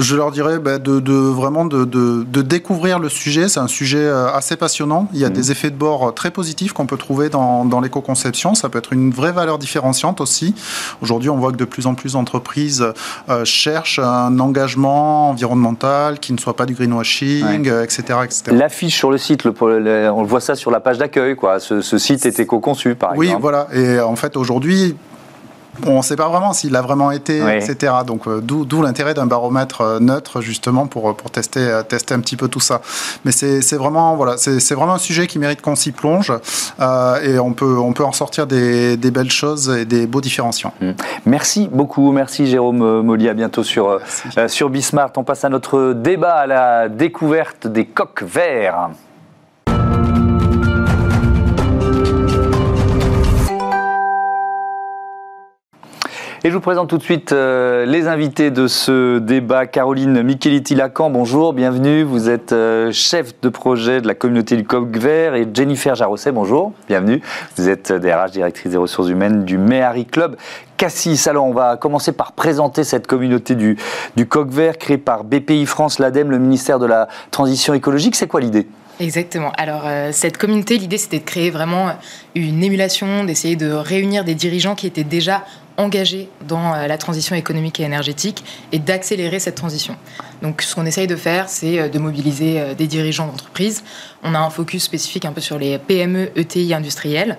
Je 0.00 0.16
leur 0.16 0.30
dirais 0.30 0.58
bah, 0.58 0.78
de, 0.78 1.12
vraiment 1.12 1.64
de, 1.64 2.42
découvrir 2.42 2.98
le 2.98 3.08
sujet. 3.08 3.48
C'est 3.48 3.60
un 3.60 3.68
sujet 3.68 3.98
euh, 3.98 4.32
assez 4.32 4.56
passionnant. 4.56 5.08
Il 5.12 5.20
y 5.20 5.24
a 5.24 5.30
mmh. 5.30 5.32
des 5.32 5.52
effets 5.52 5.70
de 5.70 5.76
bord 5.76 6.08
euh, 6.08 6.10
très 6.10 6.30
positifs 6.30 6.72
qu'on 6.72 6.86
peut 6.86 6.96
trouver 6.96 7.28
dans, 7.28 7.80
l'éco-conception. 7.80 8.54
Ça 8.54 8.68
peut 8.68 8.78
être 8.78 8.92
une 8.92 9.10
vraie 9.10 9.32
valeur 9.32 9.58
différenciante 9.58 10.20
aussi. 10.20 10.54
Aujourd'hui, 11.02 11.30
on 11.30 11.36
voit 11.36 11.52
que 11.52 11.56
de 11.56 11.64
plus 11.64 11.86
en 11.86 11.94
plus 11.94 12.12
d'entreprises 12.12 12.84
euh, 13.28 13.44
cherchent 13.44 13.98
un 13.98 14.38
engagement 14.38 15.30
environnemental 15.30 16.18
qui 16.18 16.32
ne 16.32 16.38
soit 16.38 16.56
pas 16.56 16.66
du 16.66 16.74
greenwashing, 16.74 17.70
etc., 17.82 18.18
L'affiche 18.48 18.96
sur 18.96 19.10
le 19.10 19.18
site, 19.18 19.46
on 19.46 20.22
voit 20.24 20.40
ça 20.40 20.54
sur 20.54 20.70
la 20.70 20.80
page 20.80 20.98
d'accueil. 20.98 21.36
Ce, 21.58 21.80
ce 21.80 21.98
site 21.98 22.26
est 22.26 22.40
éco-conçu, 22.40 22.94
par 22.94 23.14
exemple. 23.14 23.26
Oui, 23.26 23.40
voilà. 23.40 23.68
Et 23.72 24.00
en 24.00 24.16
fait, 24.16 24.36
aujourd'hui, 24.36 24.96
on 25.86 25.98
ne 25.98 26.02
sait 26.02 26.16
pas 26.16 26.28
vraiment 26.28 26.52
s'il 26.52 26.74
a 26.76 26.82
vraiment 26.82 27.10
été, 27.10 27.40
etc. 27.56 27.92
Donc 28.06 28.26
euh, 28.26 28.40
d'où 28.40 28.82
l'intérêt 28.82 29.14
d'un 29.14 29.26
baromètre 29.26 29.80
euh, 29.80 30.00
neutre 30.00 30.40
justement 30.40 30.86
pour, 30.86 31.16
pour 31.16 31.30
tester, 31.30 31.60
euh, 31.60 31.82
tester 31.82 32.14
un 32.14 32.20
petit 32.20 32.36
peu 32.36 32.48
tout 32.48 32.60
ça. 32.60 32.80
Mais 33.24 33.32
c'est 33.32 33.76
vraiment, 33.76 34.16
voilà, 34.16 34.36
vraiment 34.70 34.94
un 34.94 34.98
sujet 34.98 35.26
qui 35.26 35.38
mérite 35.38 35.60
qu'on 35.60 35.76
s'y 35.76 35.92
plonge 35.92 36.32
et 37.22 37.38
on 37.38 37.52
peut, 37.52 37.78
on 37.78 37.92
peut 37.92 38.04
en 38.04 38.12
sortir 38.12 38.46
des, 38.46 38.96
belles 38.96 39.30
choses 39.30 39.68
et 39.70 39.84
des 39.84 40.06
beaux 40.06 40.20
différenciants. 40.20 40.72
Mmh. 40.80 40.90
Merci 41.26 41.68
beaucoup, 41.70 42.12
merci 42.12 42.46
Jérôme 42.46 43.02
Molly, 43.02 43.28
à 43.28 43.34
bientôt 43.34 43.62
sur, 43.62 44.00
sur 44.46 44.70
Bismart. 44.70 45.12
On 45.16 45.24
passe 45.24 45.44
à 45.44 45.48
notre 45.48 45.92
débat 45.92 46.34
à 46.34 46.46
la 46.46 46.88
découverte 46.88 47.66
des 47.66 47.86
coques 47.86 48.22
verts. 48.22 48.90
Et 56.42 56.48
je 56.48 56.54
vous 56.54 56.60
présente 56.60 56.88
tout 56.88 56.96
de 56.96 57.02
suite 57.02 57.32
euh, 57.32 57.84
les 57.84 58.08
invités 58.08 58.50
de 58.50 58.66
ce 58.66 59.18
débat. 59.18 59.66
Caroline 59.66 60.22
Micheliti-Lacan, 60.22 61.10
bonjour, 61.10 61.52
bienvenue. 61.52 62.02
Vous 62.02 62.30
êtes 62.30 62.52
euh, 62.52 62.90
chef 62.92 63.38
de 63.42 63.50
projet 63.50 64.00
de 64.00 64.06
la 64.06 64.14
communauté 64.14 64.56
du 64.56 64.64
Coq 64.64 64.96
Vert. 64.96 65.34
Et 65.34 65.46
Jennifer 65.52 65.94
Jarosset, 65.94 66.32
bonjour, 66.32 66.72
bienvenue. 66.88 67.20
Vous 67.56 67.68
êtes 67.68 67.92
DRH, 67.92 68.30
directrice 68.30 68.72
des 68.72 68.78
ressources 68.78 69.10
humaines 69.10 69.44
du 69.44 69.58
Méhari 69.58 70.06
Club. 70.06 70.36
Cassis, 70.78 71.26
alors 71.26 71.44
on 71.44 71.52
va 71.52 71.76
commencer 71.76 72.12
par 72.12 72.32
présenter 72.32 72.84
cette 72.84 73.06
communauté 73.06 73.54
du, 73.54 73.76
du 74.16 74.24
Coq 74.24 74.48
Vert 74.48 74.78
créée 74.78 74.96
par 74.96 75.24
BPI 75.24 75.66
France, 75.66 75.98
l'ADEME, 75.98 76.30
le 76.30 76.38
ministère 76.38 76.78
de 76.78 76.86
la 76.86 77.08
Transition 77.32 77.74
écologique. 77.74 78.16
C'est 78.16 78.28
quoi 78.28 78.40
l'idée? 78.40 78.66
Exactement. 79.00 79.52
Alors, 79.56 79.82
euh, 79.86 80.10
cette 80.12 80.36
communauté, 80.36 80.76
l'idée, 80.76 80.98
c'était 80.98 81.18
de 81.18 81.24
créer 81.24 81.50
vraiment 81.50 81.90
une 82.34 82.62
émulation, 82.62 83.24
d'essayer 83.24 83.56
de 83.56 83.72
réunir 83.72 84.24
des 84.24 84.34
dirigeants 84.34 84.74
qui 84.74 84.86
étaient 84.86 85.04
déjà 85.04 85.42
engagés 85.80 86.28
dans 86.46 86.74
euh, 86.74 86.86
la 86.86 86.98
transition 86.98 87.34
économique 87.34 87.80
et 87.80 87.84
énergétique 87.84 88.44
et 88.72 88.78
d'accélérer 88.78 89.40
cette 89.40 89.56
transition. 89.56 89.96
Donc 90.42 90.62
ce 90.62 90.74
qu'on 90.74 90.86
essaye 90.86 91.06
de 91.06 91.16
faire, 91.16 91.48
c'est 91.48 91.78
euh, 91.78 91.88
de 91.88 91.98
mobiliser 91.98 92.60
euh, 92.60 92.74
des 92.74 92.86
dirigeants 92.86 93.26
d'entreprise. 93.26 93.82
On 94.22 94.34
a 94.34 94.38
un 94.38 94.50
focus 94.50 94.84
spécifique 94.84 95.24
un 95.24 95.32
peu 95.32 95.40
sur 95.40 95.58
les 95.58 95.78
PME, 95.78 96.30
ETI 96.36 96.74
industriels. 96.74 97.38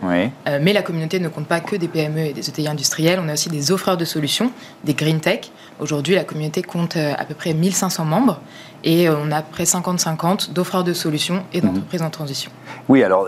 mais 0.62 0.74
la 0.74 0.82
communauté 0.82 1.20
ne 1.20 1.28
compte 1.28 1.46
pas 1.46 1.60
que 1.60 1.76
des 1.76 1.88
PME 1.88 2.20
et 2.20 2.34
des 2.34 2.50
ETI 2.50 2.68
industriels. 2.68 3.20
On 3.24 3.30
a 3.30 3.34
aussi 3.34 3.50
des 3.50 3.72
offreurs 3.72 3.98
de 3.98 4.06
solutions, 4.06 4.52
des 4.84 4.96
green 4.96 5.20
tech. 5.20 5.52
Aujourd'hui, 5.80 6.16
la 6.16 6.24
communauté 6.24 6.64
compte 6.64 6.98
à 6.98 7.24
peu 7.26 7.36
près 7.36 7.54
1500 7.54 8.06
membres 8.06 8.40
et 8.84 9.10
on 9.10 9.32
a 9.32 9.44
près 9.44 9.64
50-50 9.64 10.54
d'offreurs 10.54 10.84
de 10.84 10.94
solutions 10.94 11.44
et 11.54 11.62
d'entreprises 11.62 12.02
en 12.02 12.10
transition. 12.10 12.52
Oui, 12.90 13.04
alors 13.04 13.28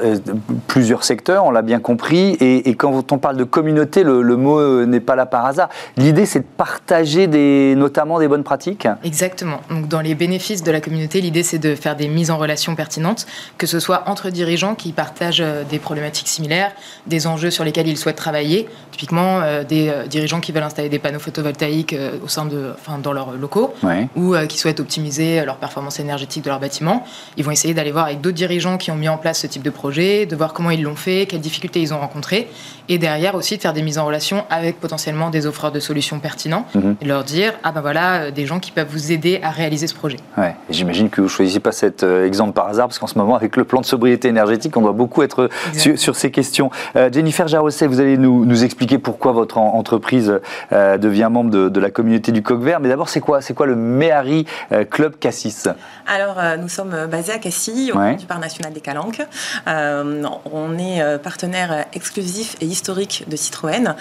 plusieurs 0.65 1.03
secteurs, 1.03 1.45
on 1.45 1.51
l'a 1.51 1.61
bien 1.61 1.79
compris. 1.79 2.35
Et, 2.39 2.73
quand 2.73 3.11
on 3.11 3.19
parle 3.19 3.37
de 3.37 3.43
communauté, 3.43 4.03
le, 4.03 4.23
le 4.23 4.35
mot 4.35 4.85
n'est 4.85 4.99
pas 4.99 5.15
là 5.15 5.27
par 5.27 5.45
hasard. 5.45 5.69
L'idée, 5.95 6.25
c'est 6.25 6.39
de 6.39 6.45
partager 6.57 7.27
des, 7.27 7.75
notamment 7.77 8.19
des 8.19 8.27
bonnes 8.27 8.43
pratiques. 8.43 8.87
Exactement. 9.03 9.61
Donc, 9.69 9.87
dans 9.87 10.01
les 10.01 10.15
bénéfices 10.15 10.63
de 10.63 10.71
la 10.71 10.81
communauté, 10.81 11.21
l'idée, 11.21 11.43
c'est 11.43 11.59
de 11.59 11.75
faire 11.75 11.95
des 11.95 12.07
mises 12.07 12.31
en 12.31 12.37
relation 12.37 12.75
pertinentes, 12.75 13.25
que 13.57 13.67
ce 13.67 13.79
soit 13.79 14.03
entre 14.07 14.29
dirigeants 14.29 14.75
qui 14.75 14.91
partagent 14.91 15.41
euh, 15.41 15.63
des 15.63 15.79
problématiques 15.79 16.27
similaires, 16.27 16.71
des 17.07 17.27
enjeux 17.27 17.51
sur 17.51 17.63
lesquels 17.63 17.87
ils 17.87 17.97
souhaitent 17.97 18.15
travailler. 18.15 18.67
Typiquement, 18.91 19.41
euh, 19.41 19.63
des 19.63 19.89
euh, 19.89 20.05
dirigeants 20.07 20.39
qui 20.39 20.51
veulent 20.51 20.63
installer 20.63 20.89
des 20.89 20.99
panneaux 20.99 21.19
photovoltaïques 21.19 21.95
au 22.23 22.27
sein 22.27 22.45
de, 22.45 22.73
enfin, 22.79 22.97
dans 22.97 23.13
leurs 23.13 23.33
locaux, 23.33 23.73
ou 24.15 24.35
qui 24.47 24.57
souhaitent 24.57 24.79
optimiser 24.79 25.43
leur 25.45 25.57
performance 25.57 25.99
énergétique 25.99 26.43
de 26.43 26.49
leur 26.49 26.59
bâtiment. 26.59 27.05
Ils 27.37 27.43
vont 27.43 27.51
essayer 27.51 27.73
d'aller 27.73 27.91
voir 27.91 28.05
avec 28.05 28.21
d'autres 28.21 28.35
dirigeants 28.35 28.77
qui 28.77 28.91
ont 28.91 28.95
mis 28.95 29.09
en 29.09 29.17
place 29.17 29.39
ce 29.39 29.47
type 29.47 29.63
de 29.63 29.69
projet, 29.69 30.25
de 30.25 30.35
voir 30.35 30.53
comment 30.53 30.71
ils 30.71 30.81
l'ont 30.81 30.95
fait, 30.95 31.25
quelles 31.25 31.41
difficultés 31.41 31.81
ils 31.81 31.93
ont 31.93 31.99
rencontrées, 31.99 32.47
et 32.89 32.97
derrière 32.97 33.35
aussi 33.35 33.57
de 33.57 33.61
faire 33.61 33.73
des 33.73 33.81
mises 33.81 33.97
en 33.97 34.05
relation 34.05 34.45
avec 34.49 34.79
potentiellement 34.79 35.29
des 35.29 35.45
offreurs 35.45 35.71
de 35.71 35.79
solutions 35.79 36.19
pertinents 36.19 36.65
mhm. 36.75 36.97
et 37.01 37.05
leur 37.05 37.23
dire 37.23 37.53
ah 37.63 37.71
ben 37.71 37.81
voilà 37.81 38.31
des 38.31 38.45
gens 38.45 38.59
qui 38.59 38.71
peuvent 38.71 38.89
vous 38.89 39.11
aider 39.11 39.39
à 39.41 39.51
réaliser 39.53 39.87
ce 39.87 39.95
projet. 39.95 40.17
Ouais. 40.37 40.55
J'imagine 40.69 41.09
que 41.09 41.21
vous 41.21 41.27
ne 41.27 41.31
choisissez 41.31 41.59
pas 41.59 41.71
cet 41.71 42.03
euh, 42.03 42.25
exemple 42.25 42.53
par 42.53 42.67
hasard 42.67 42.87
parce 42.87 42.99
qu'en 42.99 43.07
ce 43.07 43.17
moment 43.17 43.35
avec 43.35 43.55
le 43.55 43.63
plan 43.63 43.81
de 43.81 43.85
sobriété 43.85 44.27
énergétique 44.27 44.75
on 44.77 44.81
doit 44.81 44.91
beaucoup 44.91 45.23
être 45.23 45.49
sur, 45.73 46.15
ces 46.15 46.31
questions. 46.31 46.69
Euh, 46.95 47.09
Jennifer 47.11 47.47
Jarosset, 47.47 47.87
vous 47.87 47.99
allez 47.99 48.17
nous, 48.17 48.45
nous, 48.45 48.63
expliquer 48.63 48.97
pourquoi 48.97 49.31
votre 49.31 49.57
entreprise 49.57 50.39
devient 50.71 51.27
membre 51.31 51.69
de, 51.69 51.79
la 51.79 51.89
communauté 51.89 52.31
du 52.31 52.41
Coq 52.41 52.61
Vert. 52.61 52.79
Mais 52.79 52.87
d'abord 52.87 53.09
c'est 53.09 53.19
quoi 53.19 53.41
c'est 53.41 53.53
quoi 53.53 53.65
le 53.65 53.75
Méhari 53.75 54.45
Club 54.89 55.17
Cassis? 55.17 55.67
Alors 56.07 56.37
nous 56.59 56.69
sommes 56.69 57.07
basés 57.09 57.33
à 57.33 57.39
Cassis 57.39 57.91
au 57.91 58.15
du 58.15 58.25
Parc 58.25 58.41
national 58.41 58.73
des 58.73 58.79
Calanques. 58.79 59.21
on 59.67 60.77
est 60.77 61.17
partenaire 61.19 61.85
exclusif 61.93 62.55
et 62.61 62.65
historique 62.65 63.25
de 63.27 63.35
Citroën 63.35 63.95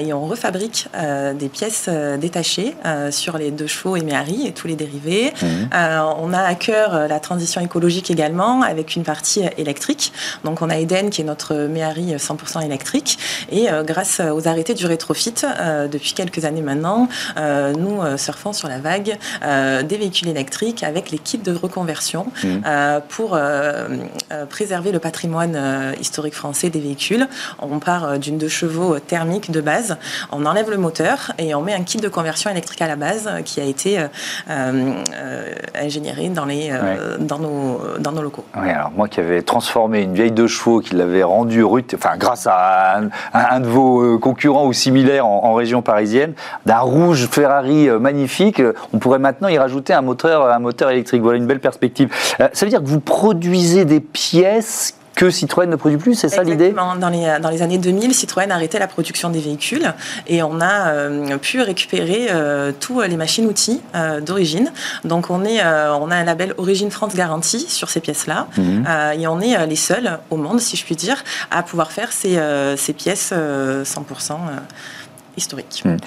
et 0.00 0.12
on 0.12 0.26
fabrique 0.34 0.88
euh, 0.96 1.34
des 1.34 1.48
pièces 1.48 1.86
euh, 1.88 2.16
détachées 2.16 2.74
euh, 2.84 3.10
sur 3.10 3.38
les 3.38 3.50
deux 3.50 3.66
chevaux 3.66 3.96
et 3.96 4.02
Méhari 4.02 4.46
et 4.46 4.52
tous 4.52 4.66
les 4.66 4.76
dérivés. 4.76 4.89
Mhm. 4.90 5.68
on 6.18 6.32
a 6.32 6.42
à 6.42 6.54
cœur 6.54 7.08
la 7.08 7.20
transition 7.20 7.60
écologique 7.60 8.10
également 8.10 8.62
avec 8.62 8.96
une 8.96 9.02
partie 9.02 9.42
électrique. 9.56 10.12
Donc 10.44 10.62
on 10.62 10.70
a 10.70 10.76
Eden 10.78 11.10
qui 11.10 11.22
est 11.22 11.24
notre 11.24 11.54
Méhari 11.54 12.14
100% 12.16 12.64
électrique 12.64 13.18
et 13.50 13.68
grâce 13.84 14.20
aux 14.20 14.48
arrêtés 14.48 14.74
du 14.74 14.86
rétrofit 14.86 15.34
depuis 15.90 16.12
quelques 16.14 16.44
années 16.44 16.62
maintenant, 16.62 17.08
nous 17.36 18.00
surfons 18.16 18.52
sur 18.52 18.68
la 18.68 18.78
vague 18.78 19.16
des 19.42 19.96
véhicules 19.96 20.28
électriques 20.28 20.82
avec 20.82 21.10
les 21.10 21.18
kits 21.18 21.38
de 21.38 21.54
reconversion 21.54 22.26
mhm. 22.42 22.62
pour 23.08 23.38
préserver 24.48 24.92
le 24.92 24.98
patrimoine 24.98 25.94
historique 26.00 26.34
français 26.34 26.70
des 26.70 26.80
véhicules. 26.80 27.28
On 27.58 27.78
part 27.78 28.18
d'une 28.18 28.38
deux 28.38 28.48
chevaux 28.48 28.98
thermique 28.98 29.50
de 29.50 29.60
base 29.60 29.96
on 30.32 30.46
enlève 30.46 30.70
le 30.70 30.76
moteur 30.76 31.32
et 31.38 31.54
on 31.54 31.62
met 31.62 31.74
un 31.74 31.82
kit 31.82 31.98
de 31.98 32.08
conversion 32.08 32.50
électrique 32.50 32.82
à 32.82 32.88
la 32.88 32.96
base 32.96 33.28
euh, 33.28 33.42
qui 33.42 33.60
a 33.60 33.64
été 33.64 33.98
euh, 34.80 35.04
euh, 35.14 35.54
ingénieré 35.74 36.28
dans, 36.28 36.44
les, 36.44 36.70
dans, 37.18 37.38
nos, 37.38 37.80
dans 37.98 38.12
nos 38.12 38.22
locaux. 38.22 38.44
Oui, 38.56 38.70
alors 38.70 38.90
moi 38.96 39.08
qui 39.08 39.20
avais 39.20 39.42
transformé 39.42 40.02
une 40.02 40.14
vieille 40.14 40.32
deux 40.32 40.46
chevaux, 40.46 40.80
qui 40.80 40.94
l'avait 40.94 41.22
rendue 41.22 41.64
rut, 41.64 41.94
enfin 41.94 42.16
grâce 42.16 42.46
à 42.46 43.00
un, 43.32 43.60
de 43.60 43.66
vos 43.66 44.18
concurrents 44.18 44.66
ou 44.66 44.72
similaires 44.72 45.26
en, 45.26 45.54
région 45.54 45.82
parisienne, 45.82 46.34
d'un 46.66 46.78
rouge 46.78 47.28
Ferrari 47.30 47.88
magnifique, 47.88 48.62
on 48.92 48.98
pourrait 48.98 49.18
maintenant 49.18 49.48
y 49.48 49.58
rajouter 49.58 49.92
un 49.92 50.02
moteur, 50.02 50.50
un 50.50 50.58
moteur 50.58 50.90
électrique. 50.90 51.22
Voilà 51.22 51.38
une 51.38 51.46
belle 51.46 51.60
perspective. 51.60 52.10
ça 52.38 52.64
veut 52.64 52.70
dire 52.70 52.82
que 52.82 52.88
vous 52.88 53.00
produisez 53.00 53.84
des 53.84 54.00
pièces 54.00 54.94
que 55.20 55.28
Citroën 55.28 55.66
ne 55.68 55.76
produit 55.76 55.98
plus, 55.98 56.14
c'est 56.14 56.30
ça 56.30 56.42
l'idée 56.42 56.72
dans 56.72 57.10
les, 57.10 57.36
dans 57.42 57.50
les 57.50 57.60
années 57.60 57.76
2000, 57.76 58.14
Citroën 58.14 58.50
a 58.50 58.54
arrêté 58.54 58.78
la 58.78 58.86
production 58.86 59.28
des 59.28 59.40
véhicules 59.40 59.92
et 60.26 60.42
on 60.42 60.62
a 60.62 60.92
euh, 60.92 61.36
pu 61.36 61.60
récupérer 61.60 62.28
euh, 62.30 62.72
tous 62.72 63.02
les 63.02 63.18
machines-outils 63.18 63.82
euh, 63.94 64.22
d'origine. 64.22 64.72
Donc 65.04 65.28
on, 65.28 65.44
est, 65.44 65.62
on 65.62 66.10
a 66.10 66.16
un 66.16 66.24
label 66.24 66.54
Origine 66.56 66.90
France 66.90 67.14
Garantie 67.14 67.66
sur 67.68 67.90
ces 67.90 68.00
pièces-là 68.00 68.46
mhm. 68.56 68.86
et 69.18 69.26
on 69.26 69.42
est 69.42 69.66
les 69.66 69.76
seuls 69.76 70.18
au 70.30 70.38
monde, 70.38 70.58
si 70.58 70.78
je 70.78 70.86
puis 70.86 70.96
dire, 70.96 71.22
à 71.50 71.62
pouvoir 71.62 71.92
faire 71.92 72.12
ces, 72.12 72.38
ces 72.78 72.94
pièces 72.94 73.34
100% 73.34 74.38
historiques. 75.36 75.82
Mhm. 75.84 75.98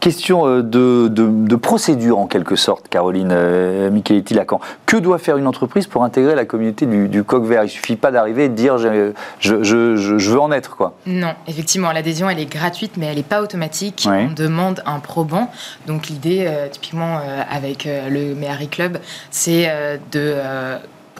Question 0.00 0.46
euh, 0.46 0.62
de, 0.62 1.56
procédure 1.56 2.18
en 2.18 2.26
quelque 2.26 2.56
sorte, 2.56 2.88
Caroline 2.88 3.32
euh, 3.32 3.90
Micheletti-Lacan. 3.90 4.58
Que 4.86 4.96
doit 4.96 5.18
faire 5.18 5.36
une 5.36 5.46
entreprise 5.46 5.86
pour 5.86 6.04
intégrer 6.04 6.34
la 6.34 6.46
communauté 6.46 6.86
du, 6.86 7.22
coq 7.22 7.44
vert? 7.44 7.62
Il 7.62 7.66
ne 7.66 7.70
suffit 7.70 7.96
pas 7.96 8.10
d'arriver 8.10 8.46
et 8.46 8.48
de 8.48 8.54
dire 8.54 8.78
je, 8.78 9.12
je, 9.40 10.30
veux 10.30 10.40
en 10.40 10.52
être. 10.52 10.76
quoi. 10.76 10.94
Non, 11.04 11.34
effectivement, 11.46 11.92
l'adhésion 11.92 12.30
elle 12.30 12.40
est 12.40 12.50
gratuite 12.50 12.92
mais 12.96 13.06
elle 13.06 13.16
n'est 13.16 13.22
pas 13.22 13.42
automatique. 13.42 14.08
On 14.10 14.32
demande 14.32 14.82
un 14.86 15.00
probant. 15.00 15.50
Donc 15.86 16.08
l'idée, 16.08 16.46
euh, 16.46 16.68
typiquement 16.68 17.20
avec 17.50 17.86
le 17.86 18.34
Méhari 18.34 18.68
Club, 18.68 18.98
c'est 19.30 19.70
de 20.12 20.34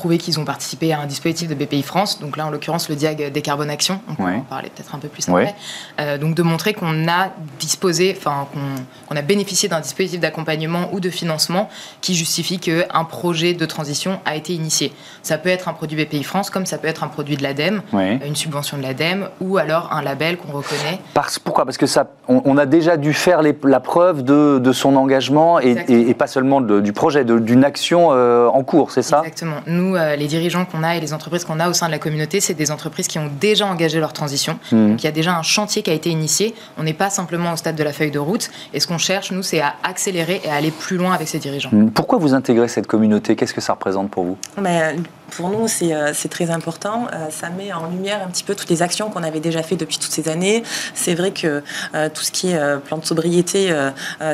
prouvé 0.01 0.17
qu'ils 0.17 0.41
ont 0.41 0.47
participé 0.47 0.95
à 0.95 1.01
un 1.01 1.07
dispositif 1.07 1.47
de 1.47 1.55
BPI 1.55 1.83
France. 1.83 2.21
Donc 2.21 2.39
là, 2.39 2.47
en 2.47 2.51
l'occurrence, 2.51 2.89
le 2.89 2.97
Diag 2.97 3.31
Décarbonation. 3.31 4.01
On 4.09 4.25
va 4.25 4.33
en 4.33 4.41
parler 4.41 4.71
peut-être 4.75 4.95
un 4.95 4.99
peu 4.99 5.09
plus 5.09 5.29
après. 5.29 5.55
donc 6.19 6.35
de 6.35 6.43
montrer 6.43 6.73
qu'on 6.73 7.07
a 7.07 7.29
disposé, 7.59 8.15
enfin 8.17 8.49
qu'on 9.09 9.17
a 9.17 9.23
bénéficié 9.23 9.69
d'un 9.69 9.81
dispositif 9.81 10.19
d'accompagnement 10.19 10.89
ou 10.93 11.01
de 11.01 11.11
financement 11.11 11.69
qui 12.01 12.15
justifie 12.15 12.59
qu'un 12.59 13.05
projet 13.05 13.53
de 13.53 13.67
transition 13.67 14.21
a 14.25 14.37
été 14.37 14.55
initié. 14.55 14.93
Ça 15.23 15.37
peut 15.37 15.51
être 15.51 15.69
un 15.69 15.75
produit 15.75 16.03
BPI 16.03 16.23
France, 16.23 16.49
comme 16.49 16.65
ça 16.65 16.79
peut 16.79 16.89
être 16.89 17.05
un 17.05 17.09
produit 17.09 17.37
de 17.37 17.43
l'ADEME, 17.43 17.83
une 17.93 18.37
subvention 18.37 18.79
de 18.79 18.83
l'ADEME, 18.83 19.29
ou 19.41 19.59
alors 19.59 19.93
un 19.93 20.01
label 20.01 20.39
qu'on 20.39 20.53
reconnaît. 20.53 20.99
Parce, 21.13 21.39
pourquoi? 21.39 21.67
Parce 21.67 21.77
que 21.77 21.87
ça, 21.87 22.07
on, 22.29 22.57
a 22.57 22.65
déjà 22.65 22.97
dû 22.97 23.13
faire 23.13 23.43
la 23.43 23.81
preuve 23.81 24.23
de, 24.25 24.73
son 24.73 24.97
engagement 24.97 25.61
et, 25.61 26.15
pas 26.15 26.27
seulement 26.27 26.61
du 26.61 26.93
projet, 26.93 27.25
d'une 27.25 27.65
action 27.65 28.09
euh, 28.13 28.47
en 28.49 28.63
cours, 28.63 28.93
c'est 28.93 29.03
ça? 29.03 29.19
Exactement. 29.19 29.57
Nous, 29.67 29.90
euh, 29.97 30.17
les 30.17 30.27
dirigeants 30.27 30.65
qu'on 30.65 30.83
a 30.83 30.97
et 30.97 31.01
les 31.01 31.13
entreprises 31.13 31.45
qu'on 31.45 31.61
a 31.61 31.69
au 31.69 31.73
sein 31.73 31.87
de 31.87 31.93
la 31.93 31.99
communauté, 31.99 32.41
c'est 32.41 32.55
des 32.55 32.71
entreprises 32.71 33.09
qui 33.09 33.19
ont 33.19 33.31
déjà 33.41 33.67
engagé 33.67 34.01
leur 34.01 34.13
transition. 34.13 34.59
Hmm. 34.73 34.91
Donc 34.91 35.03
il 35.03 35.05
y 35.05 35.09
a 35.09 35.13
déjà 35.13 35.35
un 35.37 35.43
chantier 35.43 35.83
qui 35.83 35.91
a 35.91 35.95
été 35.95 36.11
initié. 36.11 36.55
On 36.79 36.83
n'est 36.83 36.95
pas 36.95 37.11
simplement 37.11 37.53
au 37.53 37.57
stade 37.57 37.77
de 37.77 37.83
la 37.85 37.93
feuille 37.93 38.11
de 38.11 38.19
route. 38.19 38.51
Et 38.73 38.81
ce 38.81 38.87
qu'on 38.87 38.99
cherche, 38.99 39.31
nous, 39.31 39.43
c'est 39.43 39.61
à 39.61 39.75
accélérer 39.83 40.41
et 40.45 40.51
à 40.51 40.55
aller 40.55 40.71
plus 40.71 40.97
loin 40.97 41.13
avec 41.13 41.29
ces 41.29 41.39
dirigeants. 41.39 41.71
Hmm. 41.73 41.91
Pourquoi 41.91 42.19
vous 42.19 42.35
intégrez 42.35 42.69
cette 42.69 42.87
communauté? 42.87 43.37
Qu'est-ce 43.37 43.55
que 43.55 43.61
ça 43.61 43.75
représente 43.75 44.11
pour 44.11 44.25
vous? 44.25 44.37
Mais, 44.61 44.97
pour 45.31 45.49
nous, 45.49 45.67
euh, 45.83 46.11
c'est 46.15 46.29
très 46.29 46.51
important. 46.51 47.07
Euh, 47.13 47.29
ça 47.31 47.49
met 47.51 47.73
en 47.73 47.89
lumière 47.89 48.21
un 48.25 48.31
petit 48.31 48.45
peu 48.45 48.55
toutes 48.55 48.71
les 48.71 48.83
actions 48.83 49.11
qu'on 49.11 49.23
avait 49.23 49.41
déjà 49.41 49.63
fait 49.63 49.77
depuis 49.77 49.99
toutes 49.99 50.13
ces 50.13 50.29
années. 50.29 50.63
C'est 50.95 51.15
vrai 51.15 51.31
que 51.31 51.63
euh, 51.95 52.09
tout 52.13 52.23
ce 52.23 52.31
qui 52.31 52.51
est 52.51 52.79
plan 52.85 52.99
de 52.99 53.05
sobriété, 53.05 53.75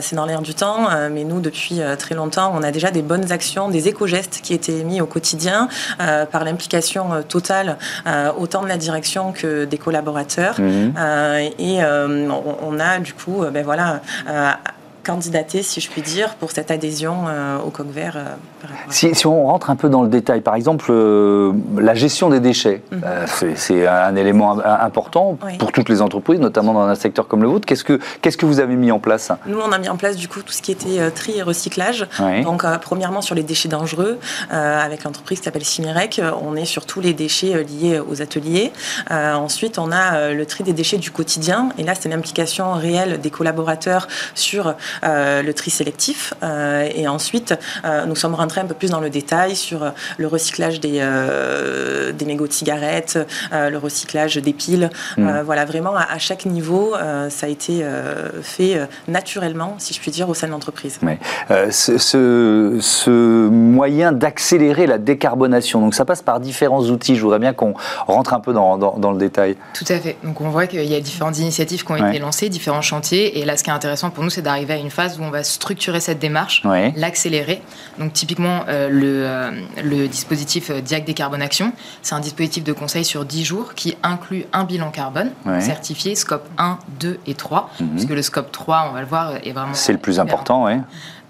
c'est 0.01 0.17
dans 0.17 0.27
l'air 0.27 0.43
du 0.43 0.55
temps, 0.55 0.89
mais 1.11 1.25
nous, 1.25 1.41
depuis 1.41 1.81
très 1.99 2.15
longtemps, 2.15 2.53
on 2.55 2.63
a 2.63 2.71
déjà 2.71 2.91
des 2.91 3.03
bonnes 3.03 3.33
actions, 3.33 3.69
des 3.69 3.89
éco-gestes 3.89 4.41
qui 4.43 4.55
étaient 4.55 4.85
mis 4.85 5.01
au 5.01 5.07
quotidien 5.07 5.69
par 5.99 6.45
l'implication 6.45 7.23
totale 7.29 7.77
autant 8.39 8.63
de 8.63 8.69
la 8.69 8.77
direction 8.77 9.33
que 9.33 9.65
des 9.65 9.79
collaborateurs. 9.79 10.61
Mmh. 10.61 10.93
et 11.59 11.81
on, 11.83 12.81
a 12.81 12.99
du 12.99 13.13
coup, 13.15 13.45
ben 13.51 13.65
voilà, 13.65 14.01
candidater, 15.07 15.63
si 15.63 15.81
je 15.81 15.89
puis 15.89 16.03
dire, 16.03 16.35
pour 16.35 16.51
cette 16.51 16.71
adhésion 16.73 17.27
euh, 17.29 17.59
au 17.61 17.71
coq 17.71 17.87
vert. 17.87 18.15
Euh, 18.17 18.25
si, 18.89 19.15
si, 19.15 19.27
on 19.27 19.47
rentre 19.47 19.71
un 19.71 19.77
peu 19.77 19.89
dans 19.89 20.03
le 20.03 20.09
détail, 20.09 20.41
par 20.41 20.57
exemple, 20.57 20.87
euh, 20.91 21.53
la 21.79 21.95
gestion 21.95 22.29
des 22.29 22.41
déchets, 22.41 22.83
mhm. 22.91 23.01
c'est 23.55 23.87
un 23.87 24.17
élément 24.17 24.59
important 24.59 25.39
pour 25.59 25.71
toutes 25.71 25.89
les 25.89 26.03
entreprises, 26.03 26.41
notamment 26.41 26.73
dans 26.73 26.89
un 26.89 26.95
secteur 26.97 27.29
comme 27.29 27.43
le 27.43 27.49
vôtre. 27.49 27.67
Qu'est-ce 27.67 27.85
que, 27.85 28.01
qu'est-ce 28.21 28.37
que 28.37 28.47
vous 28.47 28.59
avez 28.59 28.75
mis 28.75 28.91
en 28.91 28.99
place 28.99 29.31
Nous, 29.47 29.59
on 29.59 29.71
a 29.71 29.79
mis 29.79 29.89
en 29.89 29.97
place 29.97 30.17
du 30.17 30.27
coup 30.27 30.43
tout 30.43 30.53
ce 30.53 30.63
qui 30.63 30.73
était 30.73 31.11
tri 31.13 31.39
et 31.39 31.43
recyclage. 31.43 32.09
Donc, 32.43 32.65
premièrement, 32.81 33.21
sur 33.21 33.35
les 33.35 33.45
déchets 33.45 33.69
dangereux, 33.69 34.19
avec 34.51 35.05
l'entreprise 35.05 35.39
qui 35.39 35.45
s'appelle 35.45 35.65
Cimirec, 35.65 36.21
on 36.43 36.57
est 36.57 36.65
sur 36.65 36.87
tous 36.87 37.01
les 37.01 37.15
déchets 37.15 37.63
liés 37.65 38.01
aux 38.01 38.23
ateliers. 38.23 38.73
ensuite, 39.11 39.79
on 39.79 39.93
a 39.93 40.33
le 40.33 40.47
tri 40.47 40.65
des 40.65 40.73
déchets 40.73 40.99
du 40.99 41.11
quotidien. 41.11 41.69
Et 41.79 41.85
là, 41.85 41.95
c'est 41.95 42.09
l'implication 42.09 42.73
réelle 42.73 43.21
des 43.21 43.31
collaborateurs 43.31 44.09
sur 44.35 44.75
le 45.03 45.53
tri 45.53 45.71
sélectif. 45.71 46.35
Euh, 46.43 46.89
et 46.95 47.09
ensuite, 47.09 47.55
euh, 47.85 48.07
nous 48.07 48.17
sommes 48.17 48.35
rentrés 48.35 48.61
un 48.61 48.67
peu 48.67 48.75
plus 48.75 48.91
dans 48.91 49.01
le 49.01 49.11
détail 49.11 49.57
sur 49.57 49.93
le 50.19 50.27
recyclage 50.27 50.81
des, 50.81 51.03
des 52.13 52.25
mégots 52.25 52.47
de 52.47 52.53
cigarettes, 52.53 53.19
le 53.53 53.77
recyclage 53.77 54.37
des 54.37 54.53
piles. 54.53 54.91
Mm. 55.17 55.41
voilà, 55.45 55.65
vraiment, 55.65 55.95
à, 55.95 56.19
chaque 56.19 56.47
niveau, 56.47 56.95
ça 57.29 57.47
a 57.47 57.49
été 57.49 57.85
fait 58.43 58.79
naturellement, 59.09 59.75
si 59.79 59.95
je 59.95 60.01
puis 60.01 60.11
dire, 60.11 60.29
au 60.29 60.35
sein 60.35 60.47
de 60.47 60.53
l'entreprise. 60.53 60.99
ce, 61.71 62.79
ce, 62.81 63.49
moyen 63.49 64.13
d'accélérer 64.13 64.87
la 64.87 64.99
décarbonation, 64.99 65.81
donc 65.81 65.95
ça 65.95 66.05
passe 66.05 66.23
par 66.23 66.41
différents 66.41 66.83
outils. 66.83 67.17
Je 67.17 67.23
voudrais 67.23 67.39
bien 67.39 67.53
qu'on 67.53 67.75
rentre 68.07 68.35
un 68.35 68.41
peu 68.41 68.53
dans, 68.53 68.77
dans, 68.77 69.13
le 69.13 69.19
détail. 69.19 69.57
Tout 69.75 69.85
à 69.89 69.99
fait. 69.99 70.17
Donc 70.25 70.41
on 70.41 70.49
voit 70.49 70.67
qu'il 70.67 70.85
y 70.85 70.95
a 70.95 71.01
différentes 71.01 71.39
initiatives 71.39 71.85
qui 71.85 71.93
ont 71.93 71.97
été 71.97 72.19
lancées, 72.19 72.49
différents 72.49 72.83
chantiers. 72.83 73.39
Et 73.39 73.45
là, 73.45 73.57
ce 73.57 73.65
qui 73.65 73.71
est 73.71 73.75
intéressant 73.75 74.11
pour 74.11 74.25
nous, 74.25 74.31
c'est 74.31 74.43
d'arriver 74.43 74.75
à 74.75 74.79
une 74.79 74.86
phase 74.91 75.19
où 75.19 75.23
on 75.23 75.31
va 75.31 75.43
structurer 75.43 76.01
cette 76.01 76.19
démarche, 76.19 76.63
l'accélérer. 76.97 77.63
Donc 77.99 78.13
typiquement, 78.13 78.65
euh, 78.69 78.89
le, 78.89 79.27
euh, 79.27 79.51
le, 79.83 80.09
dispositif 80.09 80.71
euh, 80.71 80.81
Diac 80.81 81.05
Décarbonation, 81.05 81.73
c'est 82.03 82.15
un 82.15 82.21
dispositif 82.21 82.65
de 82.65 82.73
conseil 82.73 83.05
sur 83.05 83.25
10 83.25 83.45
jours 83.45 83.75
qui 83.75 83.97
inclut 84.03 84.45
un 84.53 84.65
bilan 84.65 84.91
carbone 84.91 85.31
certifié, 85.61 86.15
scope 86.15 86.47
1, 86.59 86.79
2 87.01 87.21
et 87.27 87.35
3, 87.35 87.71
mhm. 87.81 87.89
puisque 87.91 88.11
le 88.11 88.23
scope 88.23 88.53
3, 88.53 88.89
on 88.91 88.93
va 88.95 89.01
le 89.01 89.07
voir, 89.07 89.37
est 89.37 89.53
vraiment... 89.53 89.75
C'est 89.75 89.93
le 89.93 89.99
plus 89.99 90.21
important, 90.21 90.65
oui. 90.65 90.75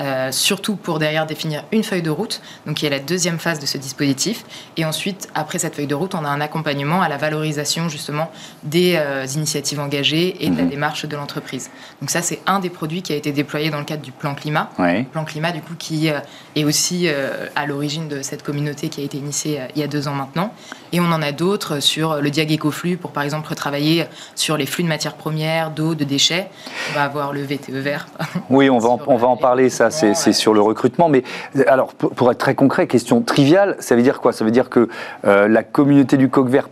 Euh, 0.02 0.30
surtout 0.30 0.76
pour 0.76 0.98
derrière 0.98 1.24
définir 1.24 1.64
une 1.72 1.82
feuille 1.82 2.02
de 2.02 2.10
route, 2.10 2.42
donc 2.66 2.76
qui 2.76 2.86
est 2.86 2.90
la 2.90 2.98
deuxième 2.98 3.38
phase 3.38 3.60
de 3.60 3.66
ce 3.66 3.78
dispositif. 3.78 4.44
Et 4.76 4.84
ensuite, 4.84 5.28
après 5.34 5.58
cette 5.58 5.74
feuille 5.74 5.86
de 5.86 5.94
route, 5.94 6.14
on 6.14 6.22
a 6.24 6.28
un 6.28 6.42
accompagnement 6.42 7.00
à 7.00 7.08
la 7.08 7.16
valorisation 7.16 7.88
justement 7.88 8.30
des 8.62 8.96
euh, 8.96 9.24
initiatives 9.34 9.80
engagées 9.80 10.44
et 10.44 10.50
de 10.50 10.56
la 10.56 10.64
mhm. 10.64 10.70
démarche 10.70 11.06
de 11.06 11.16
l'entreprise. 11.16 11.70
Donc 12.00 12.10
ça, 12.10 12.20
c'est 12.20 12.40
un 12.46 12.58
des 12.58 12.68
produits 12.68 13.00
qui 13.00 13.14
a 13.14 13.16
été 13.16 13.32
déployé 13.32 13.70
dans 13.70 13.78
le 13.78 13.84
cadre 13.84 14.02
du 14.02 14.12
plan 14.12 14.34
climat. 14.34 14.70
Plan 15.12 15.24
climat, 15.24 15.52
du 15.52 15.62
coup, 15.62 15.74
qui 15.78 16.10
euh, 16.10 16.18
est 16.56 16.64
aussi 16.64 17.08
à 17.54 17.66
l'origine 17.66 18.08
de 18.08 18.22
cette 18.22 18.42
communauté 18.42 18.88
qui 18.88 19.00
a 19.00 19.04
été 19.04 19.16
initiée 19.16 19.60
il 19.74 19.80
y 19.80 19.84
a 19.84 19.86
deux 19.86 20.08
ans 20.08 20.14
maintenant. 20.14 20.52
Et 20.92 21.00
on 21.00 21.06
en 21.06 21.22
a 21.22 21.32
d'autres 21.32 21.80
sur 21.80 22.20
le 22.20 22.30
diag 22.30 22.50
écoflux 22.52 22.96
pour, 22.96 23.12
par 23.12 23.22
exemple, 23.22 23.54
travailler 23.54 24.06
sur 24.34 24.56
les 24.56 24.66
flux 24.66 24.82
de 24.82 24.88
matières 24.88 25.14
premières, 25.14 25.70
d'eau, 25.70 25.94
de 25.94 26.04
déchets. 26.04 26.48
On 26.90 26.94
va 26.94 27.04
avoir 27.04 27.32
le 27.32 27.42
VTE 27.42 27.70
vert. 27.70 28.06
Oui, 28.50 28.70
on 28.70 28.78
va 28.78 28.96
on 29.06 29.16
va 29.16 29.26
en 29.26 29.36
parler, 29.36 29.70
ça 29.70 29.85
c'est 29.90 30.32
sur 30.32 30.54
le 30.54 30.60
recrutement. 30.60 31.08
Mais 31.08 31.22
alors, 31.66 31.94
pour, 31.94 32.30
être 32.30 32.38
très 32.38 32.54
concret, 32.54 32.86
question 32.86 33.20
triviale, 33.20 33.76
ça 33.78 33.96
veut 33.96 34.02
dire 34.02 34.20
quoi? 34.20 34.32
Ça 34.32 34.44
veut 34.44 34.50
dire 34.50 34.70
que 34.70 34.88
euh, 35.24 35.48
la 35.48 35.62
communauté 35.62 36.16
du 36.16 36.28
coq 36.28 36.48
vert 36.48 36.68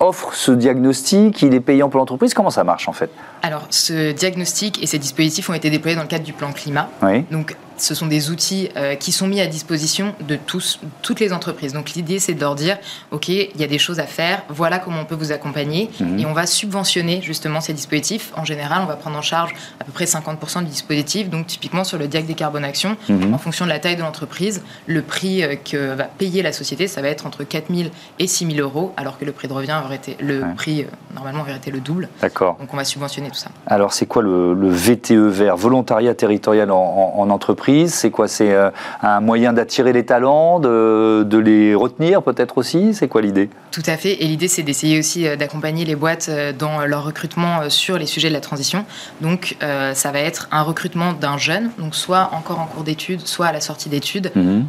offre 0.00 0.34
ce 0.34 0.52
diagnostic, 0.52 1.42
il 1.42 1.54
est 1.54 1.60
payant 1.60 1.88
pour 1.88 1.98
l'entreprise? 1.98 2.34
Comment 2.34 2.50
ça 2.50 2.64
marche 2.64 2.88
en 2.88 2.92
fait? 2.92 3.10
Alors, 3.42 3.66
ce 3.70 4.12
diagnostic 4.12 4.82
et 4.82 4.86
ces 4.86 4.98
dispositifs 4.98 5.48
ont 5.50 5.54
été 5.54 5.70
déployés 5.70 5.96
dans 5.96 6.02
le 6.02 6.08
cadre 6.08 6.24
du 6.24 6.32
plan 6.32 6.52
climat. 6.52 6.88
Donc, 7.30 7.56
ce 7.80 7.94
sont 7.94 8.06
des 8.06 8.30
outils 8.30 8.68
euh, 8.76 8.94
qui 8.94 9.12
sont 9.12 9.26
mis 9.26 9.40
à 9.40 9.46
disposition 9.46 10.14
de 10.26 10.36
tous, 10.36 10.80
toutes 11.02 11.20
les 11.20 11.32
entreprises. 11.32 11.72
Donc 11.72 11.92
l'idée, 11.92 12.18
c'est 12.18 12.34
de 12.34 12.40
leur 12.40 12.54
dire, 12.54 12.78
OK, 13.10 13.28
il 13.28 13.58
y 13.58 13.64
a 13.64 13.66
des 13.66 13.78
choses 13.78 14.00
à 14.00 14.06
faire, 14.06 14.42
voilà 14.48 14.78
comment 14.78 15.00
on 15.00 15.04
peut 15.04 15.14
vous 15.14 15.32
accompagner, 15.32 15.90
mhm. 16.00 16.18
et 16.18 16.26
on 16.26 16.32
va 16.32 16.46
subventionner 16.46 17.20
justement 17.22 17.60
ces 17.60 17.72
dispositifs. 17.72 18.32
En 18.36 18.44
général, 18.44 18.80
on 18.82 18.86
va 18.86 18.96
prendre 18.96 19.16
en 19.16 19.22
charge 19.22 19.54
à 19.80 19.84
peu 19.84 19.92
près 19.92 20.04
50% 20.04 20.60
du 20.60 20.70
dispositif, 20.70 21.30
donc 21.30 21.46
typiquement 21.46 21.84
sur 21.84 21.98
le 21.98 22.08
DIAC 22.08 22.26
décarbonation, 22.26 22.96
mmh. 23.08 23.34
en 23.34 23.38
fonction 23.38 23.64
de 23.64 23.70
la 23.70 23.78
taille 23.78 23.96
de 23.96 24.02
l'entreprise, 24.02 24.62
le 24.86 25.02
prix 25.02 25.42
euh, 25.42 25.54
que 25.56 25.94
va 25.94 26.04
payer 26.04 26.42
la 26.42 26.52
société, 26.52 26.86
ça 26.86 27.02
va 27.02 27.08
être 27.08 27.26
entre 27.26 27.44
4 27.44 27.74
000 27.74 27.90
et 28.18 28.26
6 28.26 28.54
000 28.54 28.58
euros, 28.60 28.92
alors 28.96 29.18
que 29.18 29.24
le 29.24 29.32
prix 29.32 29.48
de 29.48 29.52
revient 29.52 29.80
aurait 29.84 29.96
été, 29.96 30.16
le 30.20 30.42
prix, 30.56 30.82
euh, 30.82 30.86
normalement, 31.14 31.42
aurait 31.42 31.56
été 31.56 31.70
le 31.70 31.80
double. 31.80 32.08
D'accord. 32.20 32.56
Donc 32.60 32.72
on 32.72 32.76
va 32.76 32.84
subventionner 32.84 33.28
tout 33.28 33.36
ça. 33.36 33.50
Alors 33.66 33.92
c'est 33.92 34.06
quoi 34.06 34.22
le, 34.22 34.68
VTE 34.68 35.12
vert, 35.12 35.56
volontariat 35.56 36.14
territorial 36.14 36.70
en 36.70 37.30
entreprise? 37.30 37.67
C'est 37.88 38.10
quoi 38.10 38.28
C'est 38.28 38.52
euh, 38.52 38.70
un 39.02 39.20
moyen 39.20 39.52
d'attirer 39.52 39.92
les 39.92 40.04
talents, 40.04 40.58
de, 40.60 41.38
les 41.38 41.74
retenir 41.74 42.22
peut-être 42.22 42.58
aussi 42.58 42.94
C'est 42.94 43.08
quoi 43.08 43.20
l'idée? 43.20 43.50
Tout 43.70 43.82
à 43.86 43.96
fait. 43.96 44.22
Et 44.22 44.26
l'idée, 44.26 44.48
c'est 44.48 44.62
d'essayer 44.62 44.98
aussi 44.98 45.26
euh, 45.26 45.36
d'accompagner 45.36 45.84
les 45.84 45.94
boîtes 45.94 46.28
euh, 46.30 46.52
dans 46.52 46.84
leur 46.86 47.04
recrutement 47.04 47.68
sur 47.68 47.98
les 47.98 48.06
sujets 48.06 48.28
de 48.28 48.34
la 48.34 48.40
transition. 48.40 48.84
Donc, 49.20 49.56
ça 49.60 50.12
va 50.12 50.20
être 50.20 50.48
un 50.50 50.62
recrutement 50.62 51.12
d'un 51.12 51.38
jeune, 51.38 51.70
donc 51.78 51.94
soit 51.94 52.30
encore 52.32 52.60
en 52.60 52.66
cours 52.66 52.84
d'études, 52.84 53.26
soit 53.26 53.46
à 53.46 53.52
la 53.52 53.60
sortie 53.60 53.88
d'études. 53.88 54.30
Mhm. 54.34 54.66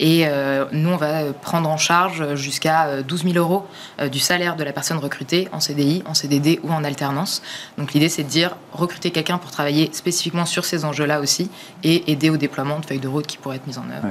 et 0.00 0.26
nous, 0.72 0.90
on 0.90 0.96
va 0.96 1.32
prendre 1.40 1.68
en 1.68 1.76
charge 1.76 2.34
jusqu'à 2.34 3.02
12 3.02 3.24
000 3.24 3.34
euros 3.36 3.66
du 4.10 4.18
salaire 4.18 4.56
de 4.56 4.64
la 4.64 4.72
personne 4.72 4.98
recrutée 4.98 5.48
en 5.52 5.60
CDI, 5.60 6.02
en 6.06 6.14
CDD 6.14 6.60
ou 6.62 6.72
en 6.72 6.84
alternance. 6.84 7.42
Donc, 7.78 7.92
l'idée, 7.92 8.08
c'est 8.08 8.24
de 8.24 8.28
dire 8.28 8.56
recruter 8.72 9.10
quelqu'un 9.10 9.38
pour 9.38 9.50
travailler 9.50 9.90
spécifiquement 9.92 10.46
sur 10.46 10.64
ces 10.64 10.84
enjeux-là 10.84 11.20
aussi 11.20 11.50
et 11.82 12.10
aider 12.10 12.30
au 12.34 12.36
déploiement 12.36 12.78
de 12.78 12.84
feuilles 12.84 13.00
de 13.00 13.08
route 13.08 13.26
qui 13.26 13.38
pourraient 13.38 13.56
être 13.56 13.66
mises 13.66 13.78
en 13.78 13.88
œuvre. 13.90 14.08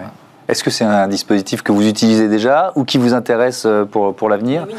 Est-ce 0.50 0.64
que 0.64 0.70
c'est 0.70 0.84
un 0.84 1.08
dispositif 1.08 1.62
que 1.62 1.72
vous 1.72 1.88
utilisez 1.88 2.28
déjà 2.28 2.74
ou 2.76 2.84
qui 2.84 2.98
vous 2.98 3.14
intéresse 3.14 3.64
euh, 3.66 3.86
pour, 3.86 4.14
pour 4.14 4.30
l'avenir? 4.30 4.66
Oui, 4.68 4.76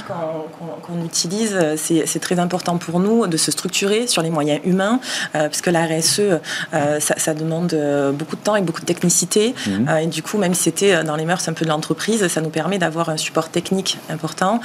qu'on 0.83 1.03
utilise, 1.05 1.59
c'est 1.77 2.19
très 2.21 2.39
important 2.39 2.77
pour 2.77 3.01
nous 3.01 3.27
de 3.27 3.37
se 3.39 3.51
structurer 3.51 4.07
sur 4.07 4.21
les 4.21 4.29
moyens 4.29 4.61
humains, 4.65 5.01
euh, 5.35 5.49
puisque 5.49 5.69
la 5.69 5.87
RSE, 5.87 6.21
euh, 6.75 7.01
ça, 7.01 7.35
demande 7.35 7.75
beaucoup 8.13 8.37
de 8.37 8.43
temps 8.43 8.57
et 8.57 8.63
beaucoup 8.63 8.83
de 8.83 8.87
technicité. 8.87 9.55
Mhm. 9.67 9.89
et 10.03 10.07
du 10.07 10.23
coup, 10.23 10.37
même 10.39 10.55
si 10.55 10.65
c'était 10.65 11.03
dans 11.05 11.17
les 11.17 11.25
mœurs 11.25 11.49
un 11.49 11.53
peu 11.53 11.65
de 11.65 11.71
l'entreprise, 11.71 12.27
ça 12.29 12.41
nous 12.41 12.51
permet 12.51 12.79
d'avoir 12.79 13.09
un 13.09 13.17
support 13.17 13.49
technique 13.49 13.99
important 14.11 14.61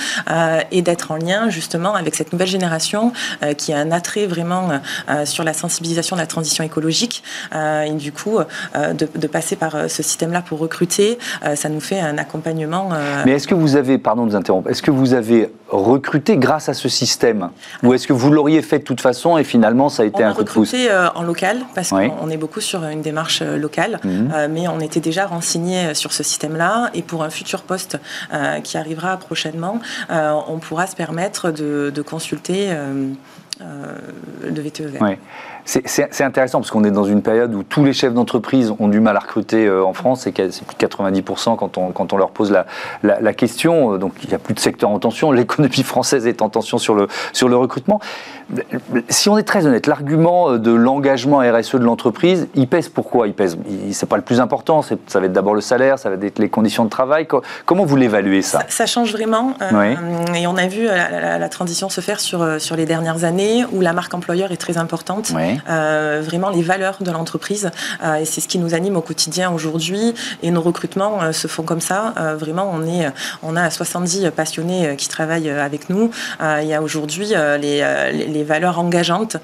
et 0.72 0.82
d'être 0.82 1.12
en 1.12 1.16
lien 1.16 1.50
justement 1.50 1.96
avec 1.96 2.16
cette 2.16 2.34
nouvelle 2.34 2.48
génération 2.48 3.14
qui 3.58 3.74
a 3.74 3.78
un 3.78 3.92
attrait 3.92 4.28
vraiment 4.28 4.70
sur 5.26 5.44
la 5.44 5.54
sensibilisation 5.54 6.16
de 6.16 6.22
la 6.22 6.28
transition 6.28 6.64
écologique. 6.64 7.24
et 7.54 7.92
du 7.92 8.12
coup, 8.12 8.40
de, 8.76 9.08
de 9.16 9.28
passer 9.28 9.56
par 9.56 9.90
ce 9.90 10.04
système-là 10.04 10.42
pour 10.42 10.60
recruter 10.60 10.89
euh, 11.44 11.56
ça 11.56 11.70
nous 11.70 11.80
fait 11.80 12.00
un 12.00 12.18
accompagnement. 12.18 12.90
Euh, 12.94 13.24
Mais 13.26 13.34
est-ce 13.34 13.48
que 13.48 13.56
vous 13.56 13.76
avez, 13.76 13.98
pardon 13.98 14.26
de 14.26 14.32
vous 14.32 14.36
interrompre, 14.36 14.70
est-ce 14.70 14.82
que 14.82 14.92
vous 14.92 15.14
avez 15.14 15.52
recruté 15.70 16.38
grâce 16.38 16.70
à 16.70 16.74
ce 16.74 16.90
système 16.90 17.50
Ou 17.84 17.94
est-ce 17.94 18.08
que 18.08 18.14
vous 18.14 18.32
l'auriez 18.32 18.62
fait 18.62 18.80
de 18.80 18.84
toute 18.84 19.02
façon 19.02 19.38
et 19.38 19.44
finalement 19.44 19.90
ça 19.90 20.04
a 20.04 20.06
été 20.06 20.24
un 20.24 20.34
coup 20.34 20.44
de 20.44 20.50
pouce 20.50 20.74
On 20.74 20.78
a 20.78 20.80
recruté 20.80 21.20
en 21.20 21.24
local 21.24 21.58
parce 21.76 21.90
qu'on 21.90 22.30
est 22.30 22.38
beaucoup 22.38 22.62
sur 22.62 22.84
une 22.86 23.02
démarche 23.02 23.42
locale, 23.42 24.00
mhm. 24.04 24.48
mais 24.50 24.68
on 24.68 24.80
était 24.80 25.00
déjà 25.00 25.28
renseigné 25.28 25.94
sur 25.94 26.12
ce 26.12 26.24
système-là 26.24 26.90
et 26.94 27.04
pour 27.04 27.24
un 27.24 27.30
futur 27.30 27.62
poste 27.62 28.00
qui 28.64 28.78
arrivera 28.78 29.18
prochainement, 29.18 29.80
on 30.10 30.58
pourra 30.58 30.88
se 30.88 30.96
permettre 30.96 31.52
de, 31.52 32.02
consulter 32.02 32.70
le 33.60 34.62
VTE 34.62 34.82
vert. 34.82 35.18
C'est 35.66 36.24
intéressant 36.24 36.60
parce 36.60 36.72
qu'on 36.72 36.84
est 36.84 36.92
dans 36.92 37.04
une 37.04 37.22
période 37.22 37.54
où 37.54 37.64
tous 37.64 37.84
les 37.84 37.94
chefs 37.94 38.14
d'entreprise 38.14 38.74
ont 38.80 38.88
du 38.88 39.00
mal 39.00 39.16
à 39.16 39.20
recruter 39.20 39.66
euh, 39.66 39.84
en 39.84 39.94
France, 39.94 40.22
c'est 40.22 40.32
plus 40.32 40.48
de 40.48 40.86
90% 40.86 41.56
quand 41.58 41.78
on, 41.78 42.18
leur 42.18 42.32
pose 42.32 42.52
la, 43.04 43.34
question. 43.34 43.98
Donc 43.98 44.14
il 44.24 44.30
n'y 44.30 44.36
a 44.36 44.40
plus 44.40 44.54
de 44.54 44.60
secteur 44.60 44.90
en 44.90 45.00
tension, 45.00 45.32
l'économie 45.34 45.84
française 45.84 46.28
est 46.28 46.42
en 46.42 46.50
tension 46.50 46.78
sur 46.78 46.96
le 46.96 47.56
recrutement. 47.56 48.00
Si 49.10 49.30
on 49.30 49.38
est 49.38 49.44
très 49.44 49.66
honnête, 49.66 49.88
l'argument 49.88 50.58
de 50.58 50.72
l'engagement 50.72 51.40
RSE 51.40 51.76
de 51.76 51.84
l'entreprise, 51.84 52.48
il 52.56 52.68
pèse 52.68 52.90
pourquoi 52.90 53.28
Il 53.28 53.34
pèse, 53.34 53.58
c'est 53.92 54.10
pas 54.10 54.18
le 54.18 54.24
plus 54.24 54.40
important, 54.40 54.82
ça 54.82 55.20
va 55.20 55.26
être 55.26 55.34
d'abord 55.34 55.54
le 55.54 55.62
salaire, 55.62 56.00
ça 56.00 56.10
va 56.10 56.16
être 56.26 56.40
les 56.40 56.50
conditions 56.50 56.86
de 56.86 56.90
travail. 56.90 57.28
Comment 57.66 57.86
vous 57.86 57.96
l'évaluez 57.96 58.42
ça, 58.42 58.64
ça, 58.68 58.86
change 58.86 59.12
vraiment. 59.12 59.54
Euh, 59.62 59.96
et 60.36 60.48
on 60.48 60.58
a 60.58 60.68
vu 60.68 60.86
la, 60.86 61.50
transition 61.50 61.90
se 61.90 62.02
faire 62.02 62.20
sur, 62.20 62.62
sur 62.62 62.76
les 62.76 62.86
dernières 62.86 63.24
années 63.24 63.66
où 63.72 63.82
la 63.82 63.94
marque 63.94 64.14
employeur 64.14 64.52
est 64.52 64.58
très 64.58 64.78
importante. 64.78 65.32
Euh, 65.70 66.22
vraiment 66.24 66.50
les 66.50 66.62
valeurs 66.62 66.98
de 67.02 67.12
l'entreprise. 67.12 67.72
Euh, 68.04 68.16
et 68.16 68.26
c'est 68.26 68.42
ce 68.42 68.48
qui 68.48 68.60
nous 68.60 68.74
anime 68.74 68.98
au 68.98 69.02
quotidien 69.02 69.52
aujourd'hui. 69.52 70.14
Et 70.44 70.52
nos 70.52 70.62
recrutements 70.62 71.22
euh, 71.22 71.32
se 71.32 71.48
font 71.48 71.64
comme 71.64 71.82
ça. 71.82 72.14
vraiment, 72.38 72.70
on, 72.74 72.84
est, 72.86 73.12
on 73.44 73.56
a 73.56 73.70
70 73.70 74.32
passionnés 74.36 74.96
qui 74.98 75.08
travaillent 75.08 75.50
avec 75.50 75.90
nous. 75.90 76.12
il 76.42 76.68
y 76.68 76.74
a 76.74 76.82
aujourd'hui 76.82 77.28
les, 77.60 77.84
les, 78.12 78.39
valeurs 78.44 78.80
engageantes 78.80 79.38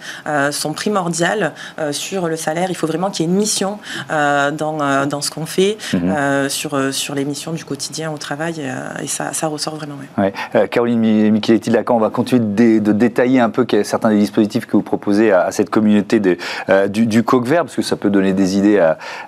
sont 0.52 0.74
primordiales 0.74 1.54
sur 1.92 2.28
le 2.28 2.36
salaire. 2.36 2.68
Il 2.70 2.76
faut 2.76 2.88
vraiment 2.88 3.10
qu'il 3.10 3.26
y 3.26 3.30
ait 3.30 3.32
une 3.32 3.38
mission 3.38 3.80
dans, 4.10 5.06
dans 5.08 5.22
ce 5.22 5.30
qu'on 5.30 5.46
fait 5.46 5.78
mhm. 5.94 6.50
sur, 6.50 6.94
sur 6.94 7.16
les 7.16 7.26
missions 7.26 7.54
du 7.54 7.66
quotidien 7.66 8.12
au 8.12 8.18
travail. 8.18 8.62
et 9.02 9.08
ça, 9.08 9.34
ça 9.34 9.48
ressort 9.48 9.76
vraiment. 9.76 9.96
Ouais. 10.18 10.34
Caroline 10.70 11.32
Micheletti-Lacan, 11.32 11.96
on 11.96 12.00
va 12.00 12.10
continuer 12.10 12.80
de, 12.80 12.92
détailler 12.92 13.40
un 13.40 13.50
peu 13.50 13.66
certains 13.84 14.10
des 14.10 14.20
dispositifs 14.20 14.66
que 14.66 14.74
vous 14.74 14.84
proposez 14.84 15.32
à, 15.32 15.42
à 15.42 15.52
cette 15.52 15.70
communauté 15.70 16.22
euh, 16.70 16.88
du, 16.88 17.24
coq 17.24 17.46
vert, 17.46 17.64
parce 17.64 17.76
que 17.76 17.82
ça 17.82 17.96
peut 17.96 18.10
donner 18.10 18.34
des 18.34 18.58
idées 18.58 18.80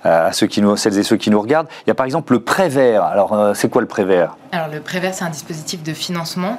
à, 0.04 0.32
ceux 0.32 0.48
qui 0.48 0.62
nous, 0.62 0.76
celles 0.76 0.98
et 0.98 1.04
ceux 1.04 1.18
qui 1.18 1.30
nous 1.30 1.42
regardent. 1.42 1.68
Il 1.86 1.90
y 1.90 1.92
a 1.92 1.96
par 1.96 2.06
exemple 2.06 2.34
le 2.34 2.40
prêt 2.40 2.70
vert. 2.70 3.04
Alors, 3.04 3.34
euh, 3.34 3.54
c'est 3.54 3.70
quoi 3.70 3.82
le 3.82 3.88
prêt 3.88 4.06
vert? 4.06 4.38
Alors, 4.52 4.68
le 4.70 4.80
prêt 4.80 5.00
vert, 5.00 5.14
c'est 5.14 5.26
un 5.26 5.30
dispositif 5.30 5.84
de 5.84 5.94
financement 5.94 6.56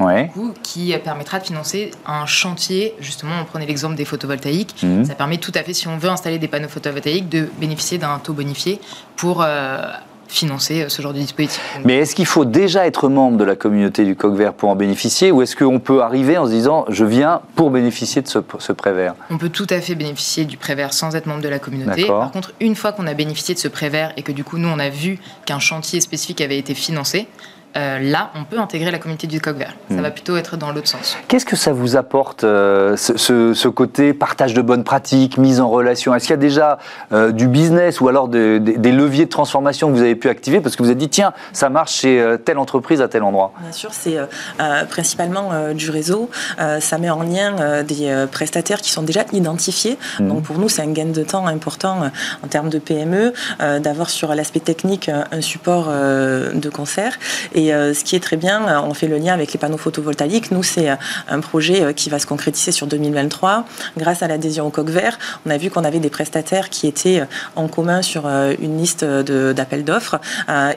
qui 0.62 0.94
permettra 1.04 1.38
de 1.38 1.44
financer 1.44 1.90
un 2.06 2.26
chantier. 2.26 2.94
Justement, 3.00 3.32
on 3.40 3.44
prenait 3.44 3.66
l'exemple 3.66 3.94
des 3.94 4.04
photovoltaïques. 4.04 4.74
Mhm. 4.82 5.04
Ça 5.04 5.14
permet 5.14 5.38
tout 5.38 5.52
à 5.54 5.62
fait, 5.62 5.72
si 5.72 5.88
on 5.88 5.98
veut 5.98 6.08
installer 6.08 6.38
des 6.38 6.48
panneaux 6.48 6.68
photovoltaïques, 6.68 7.28
de 7.28 7.48
bénéficier 7.60 7.98
d'un 7.98 8.18
taux 8.18 8.32
bonifié 8.32 8.80
pour 9.16 9.42
euh, 9.42 9.78
financer 10.28 10.82
euh, 10.82 10.88
ce 10.88 11.02
genre 11.02 11.12
de 11.12 11.18
dispositif. 11.18 11.60
Mais 11.84 11.98
est-ce 11.98 12.14
qu'il 12.14 12.26
faut 12.26 12.44
déjà 12.44 12.86
être 12.86 13.08
membre 13.08 13.38
de 13.38 13.44
la 13.44 13.56
communauté 13.56 14.04
du 14.04 14.14
coq 14.14 14.34
vert 14.34 14.52
pour 14.52 14.68
en 14.68 14.76
bénéficier 14.76 15.32
ou 15.32 15.42
est-ce 15.42 15.56
qu'on 15.56 15.80
peut 15.80 16.02
arriver 16.02 16.38
en 16.38 16.46
se 16.46 16.50
disant 16.50 16.84
je 16.88 17.04
viens 17.04 17.40
pour 17.54 17.70
bénéficier 17.70 18.22
de 18.22 18.28
ce, 18.28 18.38
ce 18.58 18.72
prêt 18.72 18.92
vert? 18.92 19.14
On 19.30 19.38
peut 19.38 19.48
tout 19.48 19.66
à 19.70 19.80
fait 19.80 19.94
bénéficier 19.94 20.44
du 20.44 20.56
prêt 20.56 20.74
vert 20.74 20.92
sans 20.92 21.16
être 21.16 21.26
membre 21.26 21.42
de 21.42 21.48
la 21.48 21.58
communauté. 21.58 22.06
Par 22.06 22.30
contre, 22.30 22.52
une 22.60 22.76
fois 22.76 22.92
qu'on 22.92 23.06
a 23.06 23.14
bénéficié 23.14 23.54
de 23.54 23.58
ce 23.58 23.68
prêt 23.68 23.88
vert 23.88 24.12
et 24.16 24.22
que 24.22 24.32
du 24.32 24.44
coup 24.44 24.58
nous 24.58 24.68
on 24.68 24.78
a 24.78 24.90
vu 24.90 25.18
qu'un 25.46 25.58
chantier 25.58 26.00
spécifique 26.00 26.40
avait 26.40 26.58
été 26.58 26.74
financé, 26.74 27.26
euh, 27.78 27.98
là, 28.00 28.30
on 28.34 28.44
peut 28.44 28.58
intégrer 28.58 28.90
la 28.90 28.98
communauté 28.98 29.26
du 29.26 29.40
coq 29.40 29.56
vert. 29.56 29.74
Ça 29.88 29.96
hmm. 29.96 30.00
va 30.00 30.10
plutôt 30.10 30.36
être 30.36 30.56
dans 30.56 30.72
l'autre 30.72 30.88
sens. 30.88 31.16
Qu'est-ce 31.28 31.44
que 31.44 31.56
ça 31.56 31.72
vous 31.72 31.96
apporte, 31.96 32.44
euh, 32.44 32.96
ce, 32.96 33.68
côté 33.68 34.12
partage 34.12 34.54
de 34.54 34.62
bonnes 34.62 34.84
pratiques, 34.84 35.38
mise 35.38 35.60
en 35.60 35.68
relation? 35.68 36.14
Est-ce 36.14 36.24
qu'il 36.24 36.32
y 36.32 36.34
a 36.34 36.38
déjà 36.38 36.78
euh, 37.12 37.30
du 37.30 37.46
business 37.46 38.00
ou 38.00 38.08
alors 38.08 38.28
des 38.28 38.58
leviers 38.58 39.26
de 39.26 39.30
transformation 39.30 39.88
que 39.88 39.92
vous 39.92 40.02
avez 40.02 40.16
pu 40.16 40.28
activer? 40.28 40.60
Parce 40.60 40.74
que 40.74 40.82
vous 40.82 40.88
avez 40.88 40.98
dit, 40.98 41.08
tiens, 41.08 41.32
ça 41.52 41.68
marche 41.68 41.92
chez 41.92 42.36
telle 42.44 42.58
entreprise 42.58 43.00
à 43.00 43.08
tel 43.08 43.22
endroit 43.22 43.52
Bien 43.60 43.72
sûr, 43.72 43.90
c'est 43.92 44.16
principalement 44.90 45.72
du 45.72 45.90
réseau. 45.90 46.30
ça 46.80 46.98
met 46.98 47.10
en 47.10 47.22
lien 47.22 47.82
des 47.82 48.26
prestataires 48.30 48.80
qui 48.80 48.90
sont 48.90 49.02
déjà 49.02 49.24
identifiés. 49.32 49.98
Hmm. 50.18 50.28
Donc 50.28 50.42
pour 50.42 50.58
nous, 50.58 50.68
c'est 50.68 50.82
un 50.82 50.92
gain 50.92 51.06
de 51.06 51.22
temps 51.22 51.46
important 51.46 52.10
en 52.42 52.48
termes 52.48 52.70
de 52.70 52.78
PME 52.78 53.32
d'avoir 53.80 54.10
sur 54.10 54.34
l'aspect 54.34 54.60
technique 54.60 55.08
un 55.08 55.40
support 55.40 55.88
de 55.88 56.68
concert. 56.68 57.18
Et 57.54 57.67
euh, 57.72 57.94
ce 57.94 58.04
qui 58.04 58.16
est 58.16 58.20
très 58.20 58.36
bien, 58.36 58.68
euh, 58.68 58.80
on 58.80 58.94
fait 58.94 59.06
le 59.06 59.18
lien 59.18 59.34
avec 59.34 59.52
les 59.52 59.58
panneaux 59.58 59.78
photovoltaïques. 59.78 60.50
Nous, 60.50 60.62
c'est 60.62 60.90
euh, 60.90 60.96
un 61.28 61.40
projet 61.40 61.94
qui 61.94 62.10
va 62.10 62.18
se 62.18 62.26
concrétiser 62.26 62.72
sur 62.72 62.86
2023. 62.86 63.64
Grâce 63.96 64.22
à 64.22 64.28
l'adhésion 64.28 64.66
au 64.66 64.70
coq 64.70 64.88
vert, 64.88 65.18
on 65.46 65.50
a 65.50 65.56
vu 65.56 65.70
qu'on 65.70 65.84
avait 65.84 66.00
des 66.00 66.10
prestataires 66.10 66.70
qui 66.70 66.86
étaient 66.86 67.22
en 67.56 67.68
commun 67.68 68.02
sur 68.02 68.26
une 68.26 68.78
liste 68.78 69.04
d'appels 69.04 69.84
d'offres. 69.84 70.20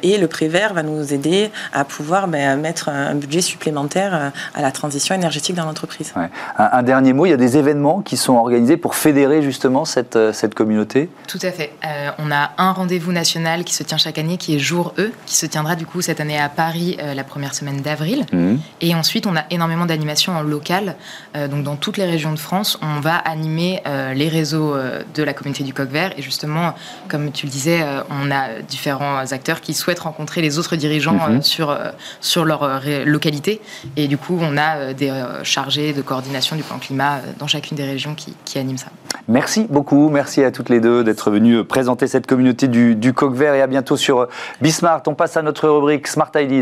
Et 0.03 0.17
le 0.17 0.27
prêt 0.27 0.47
vert 0.47 0.73
va 0.73 0.83
nous 0.83 1.13
aider 1.13 1.51
à 1.73 1.85
pouvoir 1.85 2.27
ben, 2.27 2.59
mettre 2.59 2.89
un 2.89 3.15
budget 3.15 3.41
supplémentaire 3.41 4.31
à 4.53 4.61
la 4.61 4.71
transition 4.71 5.15
énergétique 5.15 5.55
dans 5.55 5.65
l'entreprise. 5.65 6.13
Un, 6.57 6.83
dernier 6.83 7.13
mot, 7.13 7.25
il 7.25 7.29
y 7.29 7.33
a 7.33 7.37
des 7.37 7.57
événements 7.57 8.01
qui 8.01 8.17
sont 8.17 8.35
organisés 8.35 8.77
pour 8.77 8.95
fédérer 8.95 9.41
justement 9.41 9.85
cette, 9.85 10.17
cette 10.33 10.55
communauté? 10.55 11.09
Tout 11.27 11.39
à 11.41 11.51
fait. 11.51 11.73
on 12.17 12.31
a 12.31 12.51
un 12.57 12.71
rendez-vous 12.71 13.11
national 13.11 13.63
qui 13.63 13.73
se 13.73 13.83
tient 13.83 13.97
chaque 13.97 14.17
année, 14.17 14.37
qui 14.37 14.55
est 14.55 14.59
Jour 14.59 14.93
E, 14.97 15.11
qui 15.25 15.35
se 15.35 15.45
tiendra 15.45 15.75
du 15.75 15.85
coup 15.85 16.01
cette 16.01 16.19
année 16.19 16.39
à 16.39 16.49
Paris 16.49 16.70
euh, 16.99 17.13
la 17.13 17.23
première 17.23 17.53
semaine 17.53 17.81
d'avril. 17.81 18.25
Mhm. 18.31 18.59
Et 18.81 18.95
ensuite, 18.95 19.27
on 19.27 19.35
a 19.35 19.43
énormément 19.49 19.85
d'animations 19.85 20.33
en 20.33 20.41
local. 20.41 20.95
Euh, 21.35 21.47
donc, 21.47 21.63
dans 21.63 21.75
toutes 21.75 21.97
les 21.97 22.05
régions 22.05 22.31
de 22.31 22.39
France, 22.39 22.79
on 22.81 22.99
va 22.99 23.15
animer 23.15 23.81
euh, 23.87 24.13
les 24.13 24.29
réseaux 24.29 24.75
de 25.15 25.23
la 25.23 25.33
communauté 25.33 25.63
du 25.63 25.73
coq 25.73 25.89
vert. 25.89 26.13
Et 26.17 26.21
justement, 26.21 26.73
comme 27.07 27.31
tu 27.31 27.45
le 27.45 27.51
disais, 27.51 27.83
on 28.09 28.31
a 28.31 28.61
différents 28.67 29.31
acteurs 29.31 29.61
qui 29.61 29.73
souhaitent 29.73 29.99
rencontrer 29.99 30.41
les 30.41 30.59
autres 30.59 30.75
dirigeants 30.75 31.29
mhm. 31.29 31.41
sur, 31.41 31.77
sur 32.19 32.45
leur 32.45 32.81
localité. 33.05 33.61
Et 33.97 34.07
du 34.07 34.17
coup, 34.17 34.37
on 34.41 34.57
a 34.57 34.93
des 34.93 35.11
chargés 35.43 35.93
de 35.93 36.01
coordination 36.01 36.55
du 36.55 36.63
plan 36.63 36.77
climat 36.77 37.19
dans 37.39 37.47
chacune 37.47 37.77
des 37.77 37.85
régions 37.85 38.15
qui, 38.15 38.35
qui 38.45 38.57
animent 38.59 38.77
ça. 38.77 38.87
Merci 39.27 39.67
beaucoup. 39.69 40.09
Merci 40.09 40.43
à 40.43 40.51
toutes 40.51 40.69
les 40.69 40.79
deux 40.79 41.03
d'être 41.03 41.31
venues 41.31 41.63
présenter 41.63 42.07
cette 42.07 42.27
communauté 42.27 42.67
du, 42.67 42.95
du 42.95 43.13
coq 43.13 43.33
vert. 43.33 43.53
Et 43.53 43.61
à 43.61 43.67
bientôt 43.67 43.97
sur 43.97 44.27
Bismart. 44.61 45.01
On 45.07 45.15
passe 45.15 45.37
à 45.37 45.41
notre 45.41 45.67
rubrique 45.67 46.07
Smart 46.07 46.31
Ideas. 46.35 46.60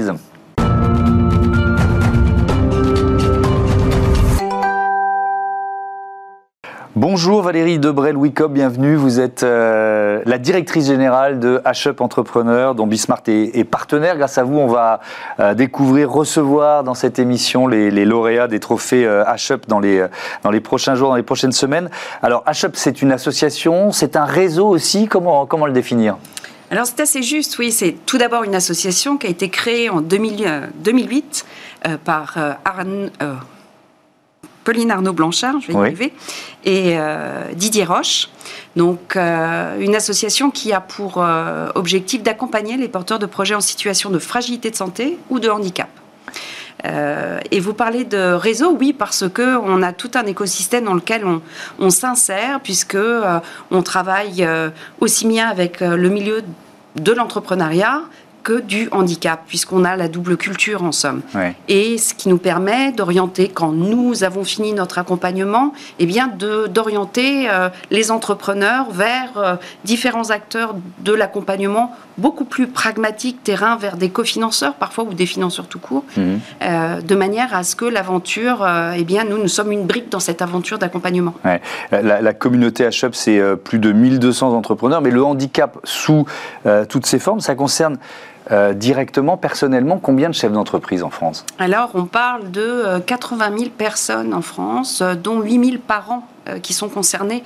Bonjour 6.96 7.44
Valérie 7.44 7.80
Debrel-Wicop, 7.80 8.52
bienvenue. 8.52 8.96
Vous 8.96 9.22
êtes 9.22 9.44
euh, 9.44 10.22
la 10.26 10.38
directrice 10.38 10.88
générale 10.88 11.40
de 11.40 11.62
H-Up 11.64 12.02
Entrepreneur, 12.02 12.76
dont 12.76 12.88
Bismart 12.88 13.22
est, 13.28 13.64
partenaire. 13.64 14.18
Grâce 14.18 14.38
à 14.38 14.44
vous, 14.44 14.58
on 14.58 14.68
va 14.68 15.00
euh, 15.40 15.54
découvrir, 15.54 16.12
recevoir 16.12 16.84
dans 16.84 16.96
cette 16.96 17.18
émission 17.18 17.68
les, 17.68 17.90
lauréats 18.04 18.50
des 18.50 18.60
trophées 18.60 19.06
euh, 19.06 19.24
H-Up 19.24 19.64
dans 19.70 19.80
les, 19.80 20.06
dans 20.44 20.52
les 20.52 20.60
prochains 20.60 20.96
jours, 20.96 21.10
dans 21.10 21.16
les 21.16 21.24
prochaines 21.24 21.54
semaines. 21.54 21.90
Alors 22.22 22.44
H-Up, 22.46 22.72
c'est 22.74 23.02
une 23.02 23.14
association, 23.14 23.94
c'est 23.94 24.18
un 24.18 24.26
réseau 24.26 24.68
aussi. 24.68 25.08
Comment 25.08 25.66
le 25.66 25.72
définir? 25.72 26.18
Alors 26.72 26.86
c'est 26.86 27.00
assez 27.00 27.24
juste, 27.24 27.58
oui. 27.58 27.72
C'est 27.72 27.96
tout 28.06 28.18
d'abord 28.18 28.44
une 28.44 28.56
association 28.56 29.18
qui 29.18 29.28
a 29.28 29.30
été 29.30 29.50
créée 29.50 29.90
en 29.90 30.02
2008 30.02 31.46
euh, 31.86 31.90
euh, 31.90 31.98
par 31.98 32.36
euh, 32.38 32.54
Pauline 34.64 34.92
Arnaud 34.92 35.14
Blanchard, 35.14 35.62
je 35.62 35.68
vais 35.68 35.74
y 35.74 35.78
arriver, 35.78 36.14
et 36.64 36.98
Didier 37.56 37.86
Roche. 37.86 38.30
Donc 38.76 39.16
une 39.16 39.96
association 39.96 40.52
qui 40.52 40.74
a 40.74 40.82
pour 40.82 41.26
objectif 41.74 42.22
d'accompagner 42.22 42.78
les 42.78 42.88
porteurs 42.88 43.18
de 43.18 43.26
projets 43.26 43.56
en 43.56 43.62
situation 43.62 44.12
de 44.12 44.20
fragilité 44.20 44.70
de 44.70 44.76
santé 44.76 45.18
ou 45.32 45.40
de 45.40 45.50
handicap. 45.50 45.90
Et 46.86 47.60
vous 47.60 47.74
parlez 47.74 48.06
de 48.06 48.34
réseau, 48.34 48.76
oui, 48.80 48.94
parce 48.94 49.28
que 49.30 49.58
on 49.58 49.82
a 49.82 49.92
tout 49.92 50.12
un 50.16 50.26
écosystème 50.26 50.86
dans 50.86 50.94
lequel 50.94 51.24
on, 51.78 51.90
s'insère, 51.90 52.60
puisque 52.62 52.98
on 53.72 53.82
travaille 53.84 54.48
aussi 55.00 55.28
bien 55.28 55.50
avec 55.50 55.82
le 55.82 56.10
milieu 56.10 56.42
de 56.96 57.12
l'entrepreneuriat 57.12 58.02
que 58.44 58.62
du 58.62 58.88
handicap, 58.92 59.42
puisqu'on 59.48 59.84
a 59.84 59.96
la 59.96 60.08
double 60.08 60.38
culture 60.38 60.84
en 60.84 60.92
somme. 60.92 61.22
Et 61.68 61.98
ce 61.98 62.14
qui 62.14 62.30
nous 62.30 62.38
permet 62.38 62.92
d'orienter, 62.92 63.50
quand 63.50 63.72
nous 63.72 64.24
avons 64.24 64.44
fini 64.44 64.74
notre 64.74 64.98
accompagnement, 64.98 65.74
eh 66.00 66.06
bien 66.06 66.28
d'orienter 66.28 67.50
euh, 67.50 67.70
les 67.92 68.12
entrepreneurs 68.12 68.90
vers 68.92 69.38
euh, 69.38 69.56
différents 69.84 70.30
acteurs 70.30 70.76
de 71.00 71.14
l'accompagnement 71.14 71.96
beaucoup 72.20 72.46
plus 72.46 72.68
pragmatique, 72.68 73.44
terrain, 73.44 73.76
vers 73.76 73.98
des 73.98 74.10
cofinanceurs 74.10 74.76
parfois 74.76 75.04
ou 75.04 75.14
des 75.14 75.26
financeurs 75.26 75.68
tout 75.68 75.80
court, 75.80 76.04
mhm. 76.18 76.40
de 77.04 77.16
manière 77.16 77.56
à 77.56 77.64
ce 77.64 77.76
que 77.76 77.86
l'aventure, 77.86 78.68
eh 78.96 79.04
bien, 79.04 79.24
nous, 79.24 79.38
nous 79.38 79.48
sommes 79.48 79.72
une 79.72 79.86
brique 79.86 80.10
dans 80.10 80.20
cette 80.20 80.42
aventure 80.42 80.78
d'accompagnement. 80.78 81.34
La, 81.92 82.34
communauté 82.34 82.86
HUB, 82.86 83.14
c'est 83.14 83.42
plus 83.64 83.80
de 83.80 83.92
1200 83.92 84.54
entrepreneurs, 84.54 85.02
mais 85.02 85.12
le 85.12 85.24
handicap 85.24 85.78
sous 85.84 86.26
toutes 86.90 87.06
ses 87.06 87.20
formes, 87.20 87.40
ça 87.40 87.56
concerne 87.56 87.98
euh, 88.52 88.74
directement, 88.74 89.38
personnellement, 89.38 90.00
combien 90.00 90.28
de 90.28 90.34
chefs 90.34 90.52
d'entreprise 90.52 91.04
en 91.04 91.12
France? 91.12 91.46
Alors, 91.60 91.92
on 91.94 92.06
parle 92.06 92.50
de 92.50 93.00
80 93.06 93.52
euh, 93.52 93.58
000 93.58 93.70
personnes 93.78 94.34
en 94.34 94.42
France, 94.42 95.02
euh, 95.02 95.14
dont 95.14 95.42
8 95.42 95.66
000 95.66 95.78
par 95.86 96.10
an 96.12 96.24
qui 96.62 96.74
sont 96.74 96.90
concernés 96.90 97.44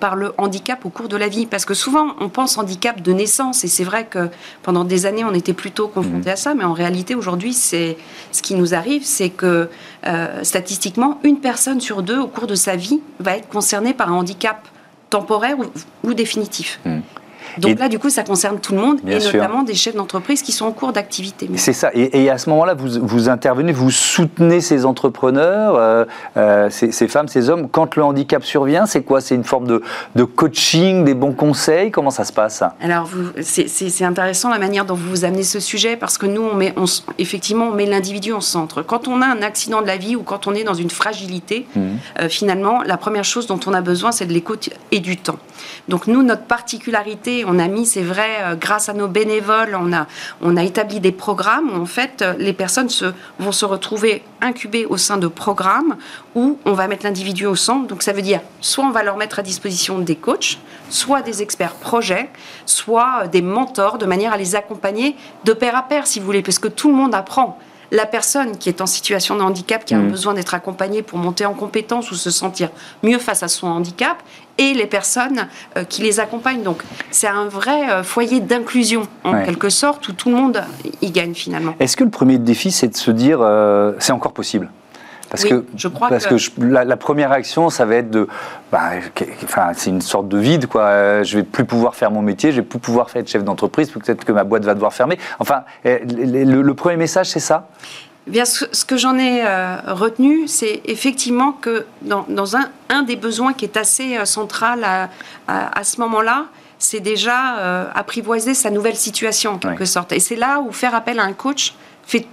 par 0.00 0.16
le 0.16 0.32
handicap 0.38 0.84
au 0.84 0.90
cours 0.90 1.08
de 1.08 1.16
la 1.16 1.28
vie. 1.28 1.46
Parce 1.46 1.64
que 1.64 1.74
souvent, 1.74 2.14
on 2.20 2.28
pense 2.28 2.58
handicap 2.58 3.00
de 3.00 3.12
naissance, 3.12 3.64
et 3.64 3.68
c'est 3.68 3.84
vrai 3.84 4.06
que 4.06 4.28
pendant 4.62 4.84
des 4.84 5.06
années, 5.06 5.24
on 5.24 5.34
était 5.34 5.52
plutôt 5.52 5.88
confronté 5.88 6.28
mhm. 6.28 6.32
à 6.32 6.36
ça, 6.36 6.54
mais 6.54 6.64
en 6.64 6.72
réalité, 6.72 7.14
aujourd'hui, 7.14 7.52
c'est 7.52 7.96
ce 8.32 8.42
qui 8.42 8.54
nous 8.54 8.74
arrive, 8.74 9.04
c'est 9.04 9.30
que 9.30 9.68
statistiquement, 10.42 11.18
une 11.24 11.40
personne 11.40 11.80
sur 11.80 12.02
deux 12.02 12.18
au 12.18 12.26
cours 12.28 12.46
de 12.46 12.54
sa 12.54 12.76
vie 12.76 13.00
va 13.20 13.36
être 13.36 13.48
concernée 13.48 13.94
par 13.94 14.12
un 14.12 14.16
handicap 14.16 14.68
temporaire 15.10 15.56
ou, 16.04 16.14
définitif. 16.14 16.80
Mhm. 16.84 17.02
Donc 17.60 17.78
là, 17.78 17.88
du 17.88 17.98
coup, 17.98 18.10
ça 18.10 18.22
concerne 18.22 18.58
tout 18.60 18.74
le 18.74 18.80
monde, 18.80 18.98
et 19.06 19.18
notamment 19.18 19.62
des 19.62 19.74
chefs 19.74 19.94
d'entreprise 19.94 20.42
qui 20.42 20.52
sont 20.52 20.66
en 20.66 20.72
cours 20.72 20.92
d'activité. 20.92 21.48
C'est 21.56 21.72
ça. 21.72 21.90
Et, 21.94 22.30
à 22.30 22.38
ce 22.38 22.50
moment-là, 22.50 22.74
vous, 22.74 23.00
vous, 23.00 23.28
intervenez, 23.28 23.72
vous 23.72 23.90
soutenez 23.90 24.60
ces 24.60 24.84
entrepreneurs, 24.84 25.76
euh, 25.76 26.04
euh, 26.36 26.68
ces, 26.70 27.08
femmes, 27.08 27.28
ces 27.28 27.50
hommes. 27.50 27.68
Quand 27.68 27.96
le 27.96 28.04
handicap 28.04 28.44
survient, 28.44 28.86
c'est 28.86 29.02
quoi? 29.02 29.20
C'est 29.20 29.34
une 29.34 29.44
forme 29.44 29.66
de, 29.66 30.24
coaching, 30.24 31.04
des 31.04 31.14
bons 31.14 31.32
conseils? 31.32 31.90
Comment 31.90 32.10
ça 32.10 32.24
se 32.24 32.32
passe? 32.32 32.62
Alors, 32.80 33.08
c'est 33.40 34.04
intéressant 34.04 34.50
la 34.50 34.58
manière 34.58 34.84
dont 34.84 34.94
vous 34.94 35.08
vous 35.08 35.24
amenez 35.24 35.42
ce 35.42 35.60
sujet, 35.60 35.96
parce 35.96 36.18
que 36.18 36.26
nous, 36.26 36.42
on 36.42 36.54
met, 36.54 36.74
effectivement, 37.18 37.68
on 37.68 37.74
met 37.74 37.86
l'individu 37.86 38.32
en 38.32 38.40
centre. 38.40 38.82
Quand 38.82 39.08
on 39.08 39.22
a 39.22 39.26
un 39.26 39.42
accident 39.42 39.82
de 39.82 39.86
la 39.86 39.96
vie 39.96 40.16
ou 40.16 40.22
quand 40.22 40.46
on 40.46 40.54
est 40.54 40.64
dans 40.64 40.74
une 40.74 40.90
fragilité, 40.90 41.66
mmh. 41.74 41.80
euh, 42.20 42.28
finalement, 42.28 42.82
la 42.82 42.96
première 42.96 43.24
chose 43.24 43.46
dont 43.46 43.60
on 43.66 43.72
a 43.72 43.80
besoin, 43.80 44.12
c'est 44.12 44.26
de 44.26 44.32
l'écoute 44.32 44.70
et 44.90 45.00
du 45.00 45.16
temps. 45.16 45.38
Donc 45.88 46.06
nous, 46.06 46.22
notre 46.22 46.44
particularité, 46.44 47.44
on 47.48 47.58
a 47.58 47.66
mis, 47.66 47.86
c'est 47.86 48.02
vrai, 48.02 48.28
euh, 48.42 48.54
grâce 48.54 48.88
à 48.90 48.92
nos 48.92 49.08
bénévoles, 49.08 49.76
on 49.80 49.92
a, 49.92 50.06
on 50.42 50.56
a 50.56 50.62
établi 50.62 51.00
des 51.00 51.12
programmes 51.12 51.70
où 51.70 51.80
en 51.80 51.86
fait 51.86 52.20
euh, 52.20 52.34
les 52.38 52.52
personnes 52.52 52.90
se, 52.90 53.06
vont 53.38 53.52
se 53.52 53.64
retrouver 53.64 54.22
incubées 54.42 54.84
au 54.84 54.98
sein 54.98 55.16
de 55.16 55.26
programmes 55.26 55.96
où 56.34 56.58
on 56.66 56.72
va 56.72 56.88
mettre 56.88 57.04
l'individu 57.04 57.46
au 57.46 57.56
centre. 57.56 57.86
Donc 57.86 58.02
ça 58.02 58.12
veut 58.12 58.22
dire 58.22 58.40
soit 58.60 58.84
on 58.84 58.90
va 58.90 59.02
leur 59.02 59.16
mettre 59.16 59.38
à 59.38 59.42
disposition 59.42 59.98
des 59.98 60.14
coachs, 60.14 60.58
soit 60.90 61.22
des 61.22 61.40
experts 61.40 61.74
projets, 61.74 62.28
soit 62.66 63.22
euh, 63.22 63.26
des 63.28 63.42
mentors 63.42 63.96
de 63.96 64.04
manière 64.04 64.34
à 64.34 64.36
les 64.36 64.54
accompagner 64.54 65.16
de 65.44 65.54
pair 65.54 65.74
à 65.74 65.82
pair, 65.82 66.06
si 66.06 66.20
vous 66.20 66.26
voulez, 66.26 66.42
parce 66.42 66.58
que 66.58 66.68
tout 66.68 66.88
le 66.88 66.94
monde 66.94 67.14
apprend 67.14 67.58
la 67.90 68.04
personne 68.04 68.58
qui 68.58 68.68
est 68.68 68.82
en 68.82 68.86
situation 68.86 69.34
de 69.36 69.40
handicap, 69.40 69.82
qui 69.86 69.94
a 69.94 69.98
mmh. 69.98 70.10
besoin 70.10 70.34
d'être 70.34 70.52
accompagnée 70.52 71.02
pour 71.02 71.18
monter 71.18 71.46
en 71.46 71.54
compétence 71.54 72.10
ou 72.10 72.16
se 72.16 72.30
sentir 72.30 72.68
mieux 73.02 73.18
face 73.18 73.42
à 73.42 73.48
son 73.48 73.66
handicap, 73.66 74.22
et 74.58 74.74
les 74.74 74.86
personnes 74.86 75.48
euh, 75.76 75.84
qui 75.84 76.02
les 76.02 76.20
accompagnent. 76.20 76.62
Donc 76.62 76.82
c'est 77.10 77.28
un 77.28 77.46
vrai 77.46 77.90
euh, 77.90 78.02
foyer 78.02 78.40
d'inclusion 78.40 79.02
en 79.24 79.42
quelque 79.44 79.70
sorte 79.70 80.08
où 80.08 80.12
tout 80.12 80.28
le 80.28 80.36
monde 80.36 80.62
y 81.00 81.10
gagne 81.10 81.34
finalement. 81.34 81.74
Est-ce 81.80 81.96
que 81.96 82.04
le 82.04 82.10
premier 82.10 82.38
défi 82.38 82.70
c'est 82.70 82.88
de 82.88 82.96
se 82.96 83.10
dire 83.10 83.38
euh, 83.40 83.92
c'est 83.98 84.12
encore 84.12 84.32
possible? 84.32 84.68
Parce 85.30 85.44
que, 85.44 85.66
je 85.76 85.88
crois 85.88 86.08
parce 86.08 86.26
que, 86.26 86.36
la, 86.58 86.96
première 86.96 87.28
réaction, 87.28 87.68
ça 87.68 87.84
va 87.84 87.96
être 87.96 88.08
de, 88.08 88.26
bah, 88.72 88.92
enfin, 89.44 89.72
c'est 89.74 89.90
une 89.90 90.00
sorte 90.00 90.26
de 90.26 90.38
vide, 90.38 90.68
quoi. 90.68 91.22
Je 91.22 91.36
vais 91.36 91.42
plus 91.42 91.66
pouvoir 91.66 91.94
faire 91.96 92.10
mon 92.10 92.22
métier, 92.22 92.50
je 92.50 92.56
vais 92.56 92.66
plus 92.66 92.78
pouvoir 92.78 93.10
faire 93.10 93.20
être 93.20 93.28
chef 93.28 93.44
d'entreprise, 93.44 93.90
peut-être 93.90 94.24
que 94.24 94.32
ma 94.32 94.44
boîte 94.44 94.64
va 94.64 94.72
devoir 94.72 94.94
fermer. 94.94 95.18
Enfin, 95.38 95.64
eh, 95.84 95.98
le 96.06 96.72
premier 96.72 96.96
message, 96.96 97.26
c'est 97.26 97.40
ça? 97.40 97.68
Eh 98.28 98.30
bien, 98.30 98.44
ce, 98.44 98.84
que 98.84 98.98
j'en 98.98 99.16
ai 99.16 99.42
euh, 99.42 99.76
retenu, 99.86 100.48
c'est 100.48 100.82
effectivement 100.84 101.52
que 101.52 101.86
dans, 102.02 102.56
un, 102.56 102.68
un, 102.90 103.02
des 103.02 103.16
besoins 103.16 103.54
qui 103.54 103.64
est 103.64 103.78
assez 103.78 104.18
euh, 104.18 104.26
central 104.26 104.84
à, 104.84 105.08
à, 105.46 105.82
ce 105.82 105.98
moment-là, 106.02 106.44
c'est 106.78 107.00
déjà 107.00 107.56
euh, 107.56 107.86
apprivoiser 107.94 108.52
sa 108.52 108.70
nouvelle 108.70 108.96
situation 108.96 109.52
en 109.52 109.58
quelque 109.58 109.86
sorte. 109.86 110.12
Et 110.12 110.20
c'est 110.20 110.36
là 110.36 110.60
où 110.60 110.72
faire 110.72 110.94
appel 110.94 111.20
à 111.20 111.22
un 111.22 111.32
coach 111.32 111.72
fait, 112.04 112.26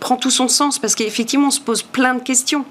prend 0.00 0.16
tout 0.16 0.30
son 0.30 0.48
sens 0.48 0.78
parce 0.78 0.94
qu'effectivement, 0.94 1.48
on 1.48 1.50
se 1.50 1.60
pose 1.60 1.82
plein 1.82 2.14
de 2.14 2.22
questions. 2.22 2.64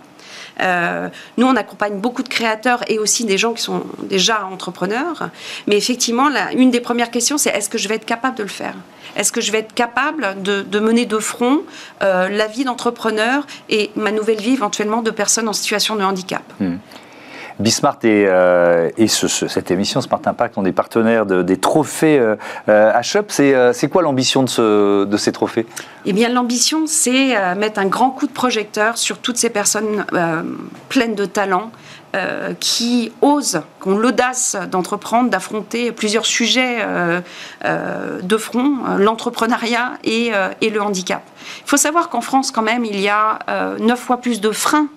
Euh, 0.62 1.10
nous, 1.38 1.48
on 1.48 1.56
accompagne 1.56 2.00
beaucoup 2.00 2.24
de 2.24 2.30
créateurs 2.30 2.84
et 2.90 3.00
aussi 3.00 3.26
des 3.26 3.38
gens 3.38 3.54
qui 3.54 3.62
sont 3.62 3.84
déjà 4.04 4.46
entrepreneurs. 4.46 5.30
Mais 5.68 5.78
effectivement, 5.78 6.30
une 6.54 6.72
des 6.72 6.82
premières 6.82 7.12
questions, 7.12 7.38
c'est 7.38 7.50
est-ce 7.50 7.70
que 7.70 7.78
je 7.78 7.88
vais 7.88 7.96
être 7.96 8.06
capable 8.06 8.36
de 8.38 8.44
le 8.44 8.50
faire? 8.50 8.76
Est-ce 9.16 9.32
que 9.32 9.42
je 9.42 9.52
vais 9.52 9.60
être 9.60 9.74
capable 9.74 10.42
de, 10.44 10.80
mener 10.80 11.06
de 11.06 11.18
front 11.18 11.62
euh, 12.04 12.30
la 12.30 12.48
vie 12.48 12.64
d'entrepreneur 12.66 13.48
et 13.70 13.90
ma 13.96 14.12
nouvelle 14.12 14.40
vie 14.40 14.54
éventuellement 14.54 15.02
de 15.02 15.12
personnes 15.12 15.48
en 15.48 15.54
situation 15.54 15.96
de 15.96 16.04
handicap? 16.04 16.44
Hmm. 16.60 16.78
Bismart 17.60 17.98
et, 18.04 18.26
euh, 18.28 18.90
et 18.98 19.08
cette 19.08 19.72
émission 19.72 20.00
Smart 20.02 20.22
Impact 20.26 20.58
ont 20.58 20.62
des 20.62 20.72
partenaires 20.72 21.26
des 21.26 21.58
trophées 21.58 22.20
euh, 22.20 22.36
euh 22.70 22.92
C'est 23.74 23.90
quoi 23.90 24.02
l'ambition 24.02 24.44
de, 24.44 25.18
ces 25.18 25.32
trophées? 25.32 25.66
Eh 26.06 26.14
bien, 26.14 26.30
l'ambition, 26.30 26.86
c'est 26.86 27.36
mettre 27.56 27.80
un 27.80 27.88
grand 27.88 28.12
coup 28.12 28.28
de 28.28 28.32
projecteur 28.32 28.98
sur 28.98 29.18
toutes 29.18 29.38
ces 29.38 29.50
personnes 29.50 30.06
pleines 30.90 31.16
de 31.16 31.26
talent. 31.26 31.72
qui 32.60 33.12
osent, 33.22 33.62
qui 33.82 33.90
ont 33.90 33.98
l'audace 33.98 34.56
d'entreprendre, 34.72 35.30
d'affronter 35.30 35.92
plusieurs 35.92 36.26
sujets 36.26 36.78
de 37.64 38.38
front, 38.38 38.78
l'entrepreneuriat 38.98 39.94
et, 40.04 40.32
le 40.62 40.82
handicap. 40.82 41.24
Il 41.66 41.70
faut 41.70 41.78
savoir 41.78 42.10
qu'en 42.10 42.22
France, 42.22 42.52
quand 42.52 42.64
même, 42.64 42.86
il 42.86 43.00
y 43.00 43.10
a 43.10 43.40
neuf 43.80 44.00
fois 44.00 44.18
plus 44.18 44.42
de 44.42 44.52
freins 44.52 44.88
euh, 44.88 44.97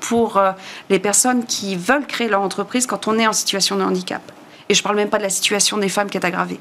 pour 0.00 0.36
euh, 0.36 0.52
les 0.90 0.98
personnes 0.98 1.44
qui 1.44 1.76
veulent 1.76 2.06
créer 2.06 2.28
leur 2.28 2.42
entreprise 2.42 2.86
quand 2.86 3.08
on 3.08 3.18
est 3.18 3.26
en 3.26 3.32
situation 3.32 3.76
de 3.76 3.82
handicap. 3.82 4.22
Et 4.70 4.74
je 4.74 4.80
ne 4.80 4.82
parle 4.82 4.96
même 4.96 5.08
pas 5.08 5.16
de 5.16 5.22
la 5.22 5.30
situation 5.30 5.78
des 5.78 5.88
femmes 5.88 6.10
qui 6.10 6.18
est 6.18 6.26
aggravée. 6.26 6.60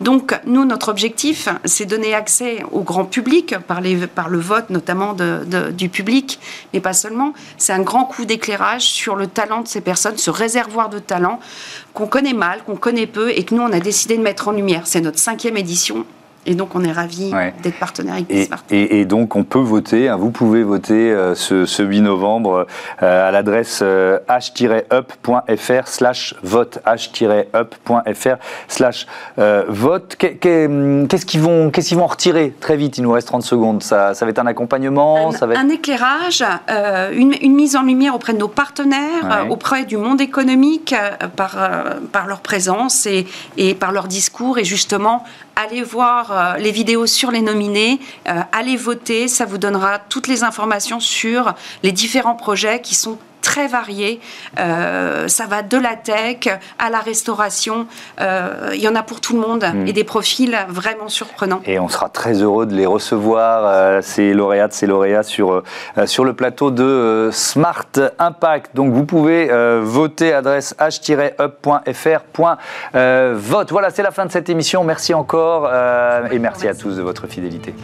Donc, 0.00 0.38
nous, 0.44 0.64
notre 0.64 0.88
objectif, 0.88 1.48
c'est 1.64 1.84
donner 1.84 2.12
accès 2.12 2.64
au 2.72 2.80
grand 2.80 3.04
public, 3.04 3.56
par, 3.68 3.80
les, 3.80 4.08
par 4.08 4.28
le 4.28 4.38
vote 4.38 4.70
notamment 4.70 5.12
de, 5.12 5.70
du 5.70 5.88
public, 5.88 6.40
mais 6.74 6.80
pas 6.80 6.92
seulement. 6.92 7.34
C'est 7.56 7.72
un 7.72 7.82
grand 7.82 8.04
coup 8.06 8.24
d'éclairage 8.24 8.82
sur 8.82 9.14
le 9.14 9.28
talent 9.28 9.60
de 9.60 9.68
ces 9.68 9.80
personnes, 9.80 10.18
ce 10.18 10.30
réservoir 10.30 10.88
de 10.88 10.98
talent 10.98 11.38
qu'on 11.94 12.08
connaît 12.08 12.32
mal, 12.32 12.64
qu'on 12.64 12.76
connaît 12.76 13.06
peu, 13.06 13.30
et 13.30 13.44
que 13.44 13.54
nous, 13.54 13.62
on 13.62 13.72
a 13.72 13.80
décidé 13.80 14.16
de 14.16 14.22
mettre 14.22 14.48
en 14.48 14.52
lumière. 14.52 14.82
C'est 14.86 15.00
notre 15.00 15.20
cinquième 15.20 15.56
édition, 15.56 16.04
et 16.46 16.54
donc, 16.54 16.74
on 16.74 16.82
est 16.82 16.92
ravis 16.92 17.30
d'être 17.62 17.78
partenaire 17.78 18.14
avec 18.14 18.30
et, 18.30 18.48
et, 18.70 19.00
et, 19.00 19.04
donc, 19.04 19.36
on 19.36 19.44
peut 19.44 19.58
voter, 19.58 20.08
hein, 20.08 20.16
vous 20.16 20.30
pouvez 20.30 20.62
voter 20.62 21.12
euh, 21.12 21.34
ce, 21.34 21.66
ce, 21.66 21.82
8 21.82 22.00
novembre 22.00 22.66
euh, 23.02 23.28
à 23.28 23.30
l'adresse 23.30 23.82
h-up.fr 23.82 25.42
euh, 25.50 25.82
slash 25.84 26.34
vote, 26.42 26.78
h-up.fr 26.86 28.36
slash 28.68 29.06
vote. 29.36 30.16
Qu'est-ce 30.16 31.26
qu'ils 31.26 31.40
vont, 31.40 31.70
qu'est-ce 31.70 31.88
qu'ils 31.88 31.98
vont 31.98 32.04
en 32.04 32.08
retirer 32.08 32.54
très 32.60 32.76
vite? 32.76 32.96
Il 32.98 33.02
nous 33.02 33.12
reste 33.12 33.26
30 33.28 33.42
secondes. 33.42 33.82
Ça, 33.82 34.14
ça 34.14 34.24
va 34.24 34.30
être 34.30 34.38
un 34.38 34.46
accompagnement 34.46 35.28
Un, 35.28 35.32
ça 35.32 35.46
va 35.46 35.54
être... 35.54 35.60
un 35.60 35.68
éclairage, 35.68 36.42
une, 37.12 37.34
une, 37.42 37.54
mise 37.54 37.76
en 37.76 37.82
lumière 37.82 38.14
auprès 38.14 38.32
de 38.32 38.38
nos 38.38 38.48
partenaires, 38.48 39.46
auprès 39.50 39.84
du 39.84 39.96
monde 39.96 40.20
économique, 40.20 40.94
par, 41.36 41.58
par 42.12 42.26
leur 42.26 42.40
présence 42.40 43.06
et, 43.06 43.26
et 43.56 43.74
par 43.74 43.92
leur 43.92 44.08
discours, 44.08 44.58
et 44.58 44.64
justement 44.64 45.24
allez 45.58 45.82
voir 45.82 46.30
euh, 46.30 46.56
les 46.56 46.70
vidéos 46.70 47.06
sur 47.06 47.32
les 47.32 47.42
nominés, 47.42 47.98
euh, 48.28 48.40
allez 48.52 48.76
voter, 48.76 49.26
ça 49.26 49.44
vous 49.44 49.58
donnera 49.58 49.98
toutes 49.98 50.28
les 50.28 50.44
informations 50.44 51.00
sur 51.00 51.54
les 51.82 51.90
différents 51.90 52.36
projets 52.36 52.80
qui 52.80 52.94
sont 52.94 53.18
très 53.40 53.68
variés. 53.68 54.20
Euh, 54.58 55.28
ça 55.28 55.46
va 55.46 55.62
de 55.62 55.76
la 55.76 55.96
tech 55.96 56.48
à 56.78 56.90
la 56.90 57.00
restauration. 57.00 57.86
Euh, 58.20 58.70
il 58.74 58.80
y 58.80 58.88
en 58.88 58.94
a 58.94 59.02
pour 59.02 59.20
tout 59.20 59.34
le 59.34 59.40
monde 59.40 59.64
mm. 59.64 59.86
et 59.86 59.92
des 59.92 60.04
profils 60.04 60.56
vraiment 60.68 61.08
surprenants. 61.08 61.60
Et 61.64 61.78
on 61.78 61.88
sera 61.88 62.08
très 62.08 62.34
heureux 62.42 62.66
de 62.66 62.74
les 62.74 62.86
recevoir, 62.86 63.62
euh, 63.64 64.00
ces 64.02 64.34
lauréates, 64.34 64.72
ces 64.72 64.86
lauréats, 64.86 65.22
sur, 65.22 65.62
sur 66.06 66.24
le 66.24 66.32
plateau 66.32 66.70
de 66.70 67.30
Smart 67.32 67.86
Impact. 68.18 68.74
Donc 68.74 68.92
vous 68.92 69.04
pouvez 69.04 69.48
voter, 69.82 70.32
adresse 70.32 70.74
h-up.fr. 70.78 72.20
vote. 73.34 73.70
Voilà, 73.70 73.90
c'est 73.90 74.02
la 74.02 74.10
fin 74.10 74.26
de 74.26 74.32
cette 74.32 74.48
émission. 74.48 74.84
Merci 74.84 75.14
encore 75.14 75.70
et 76.30 76.38
merci 76.38 76.68
à 76.68 76.74
tous 76.74 76.96
de 76.96 77.02
votre 77.02 77.26
fidélité. 77.26 77.74